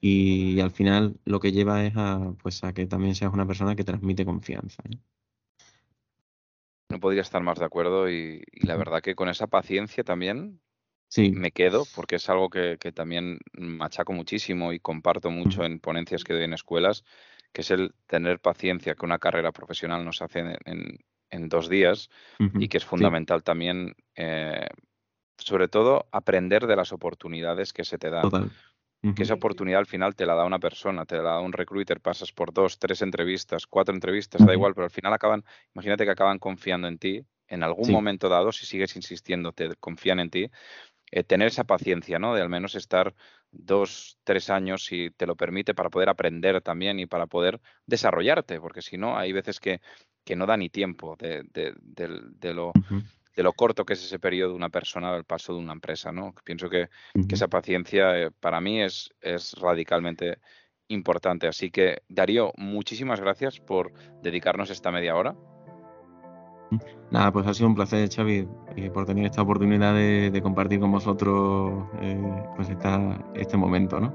Y, 0.00 0.60
al 0.60 0.70
final 0.70 1.16
lo 1.24 1.40
que 1.40 1.52
lleva 1.52 1.84
es 1.84 1.94
a, 1.96 2.34
pues, 2.42 2.62
a 2.64 2.72
que 2.72 2.86
también 2.86 3.14
seas 3.14 3.32
una 3.32 3.46
persona 3.46 3.74
que 3.74 3.84
transmite 3.84 4.24
confianza. 4.24 4.82
No 6.90 7.00
podría 7.00 7.22
estar 7.22 7.42
más 7.42 7.58
de 7.58 7.64
acuerdo 7.64 8.10
y 8.10 8.42
la 8.60 8.76
verdad 8.76 9.00
que 9.00 9.14
con 9.14 9.30
esa 9.30 9.46
paciencia 9.46 10.04
también 10.04 10.60
me 11.18 11.50
quedo 11.50 11.84
porque 11.94 12.16
es 12.16 12.28
algo 12.28 12.48
que, 12.48 12.76
también 12.94 13.38
machaco 13.52 14.12
muchísimo 14.12 14.72
y 14.72 14.80
comparto 14.80 15.30
mucho 15.30 15.64
en 15.64 15.78
ponencias 15.78 16.24
que 16.24 16.32
doy 16.32 16.44
en 16.44 16.54
escuelas, 16.54 17.04
que 17.52 17.60
es 17.60 17.70
el 17.70 17.94
tener 18.06 18.40
paciencia 18.40 18.94
que 18.94 19.04
una 19.04 19.18
carrera 19.18 19.52
profesional 19.52 20.04
nos 20.04 20.22
hace 20.22 20.40
en, 20.64 20.98
dos 21.48 21.68
días 21.68 22.10
y 22.54 22.68
que 22.68 22.78
es 22.78 22.84
fundamental 22.84 23.42
también, 23.42 23.94
eh, 24.16 24.66
sobre 25.38 25.68
todo, 25.68 26.06
aprender 26.12 26.66
de 26.66 26.76
las 26.76 26.92
oportunidades 26.92 27.72
que 27.72 27.84
se 27.84 27.98
te 27.98 28.10
dan. 28.10 28.52
Que 29.16 29.24
esa 29.24 29.34
oportunidad 29.34 29.80
al 29.80 29.86
final 29.86 30.14
te 30.14 30.26
la 30.26 30.36
da 30.36 30.44
una 30.44 30.60
persona, 30.60 31.04
te 31.04 31.16
la 31.16 31.22
da 31.22 31.40
un 31.40 31.52
recruiter, 31.52 32.00
pasas 32.00 32.30
por 32.30 32.52
dos, 32.52 32.78
tres 32.78 33.02
entrevistas, 33.02 33.66
cuatro 33.66 33.92
entrevistas, 33.94 34.46
da 34.46 34.52
igual, 34.52 34.74
pero 34.74 34.84
al 34.84 34.92
final 34.92 35.12
acaban, 35.12 35.44
imagínate 35.74 36.04
que 36.04 36.12
acaban 36.12 36.38
confiando 36.38 36.86
en 36.86 36.98
ti 36.98 37.26
en 37.48 37.62
algún 37.62 37.90
momento 37.90 38.28
dado, 38.28 38.52
si 38.52 38.64
sigues 38.64 38.96
insistiendo, 38.96 39.52
te 39.52 39.74
confían 39.76 40.20
en 40.20 40.30
ti 40.30 40.50
eh, 41.10 41.24
tener 41.24 41.48
esa 41.48 41.64
paciencia, 41.64 42.18
¿no? 42.18 42.34
De 42.34 42.40
al 42.40 42.48
menos 42.48 42.74
estar 42.74 43.14
dos, 43.50 44.18
tres 44.24 44.48
años, 44.48 44.86
si 44.86 45.10
te 45.10 45.26
lo 45.26 45.36
permite, 45.36 45.74
para 45.74 45.90
poder 45.90 46.08
aprender 46.08 46.62
también 46.62 46.98
y 46.98 47.06
para 47.06 47.26
poder 47.26 47.60
desarrollarte, 47.84 48.58
porque 48.58 48.80
si 48.80 48.96
no, 48.96 49.18
hay 49.18 49.32
veces 49.32 49.60
que, 49.60 49.82
que 50.24 50.36
no 50.36 50.46
da 50.46 50.56
ni 50.56 50.68
tiempo 50.68 51.16
de, 51.18 51.42
de, 51.52 52.54
lo, 52.54 52.72
de 53.34 53.42
lo 53.42 53.52
corto 53.52 53.84
que 53.84 53.94
es 53.94 54.04
ese 54.04 54.18
periodo 54.18 54.50
de 54.50 54.56
una 54.56 54.68
persona 54.68 55.14
al 55.14 55.24
paso 55.24 55.52
de 55.54 55.58
una 55.60 55.72
empresa, 55.72 56.12
¿no? 56.12 56.34
Pienso 56.44 56.68
que, 56.68 56.88
esa 57.28 57.48
paciencia 57.48 58.18
eh, 58.18 58.30
para 58.30 58.60
mí 58.60 58.82
es, 58.82 59.10
es 59.20 59.52
radicalmente 59.54 60.38
importante. 60.88 61.48
Así 61.48 61.70
que, 61.70 62.02
Darío, 62.08 62.52
muchísimas 62.56 63.20
gracias 63.20 63.60
por 63.60 63.92
dedicarnos 64.22 64.70
esta 64.70 64.90
media 64.90 65.16
hora. 65.16 65.34
Nada, 67.10 67.30
pues 67.32 67.46
ha 67.46 67.54
sido 67.54 67.68
un 67.68 67.74
placer, 67.74 68.08
Xavi, 68.08 68.48
eh, 68.76 68.90
por 68.90 69.04
tener 69.04 69.26
esta 69.26 69.42
oportunidad 69.42 69.94
de, 69.94 70.40
compartir 70.42 70.80
con 70.80 70.90
vosotros 70.90 71.86
eh, 72.00 72.44
pues 72.56 72.70
este 73.34 73.56
momento, 73.56 74.00
¿no? 74.00 74.14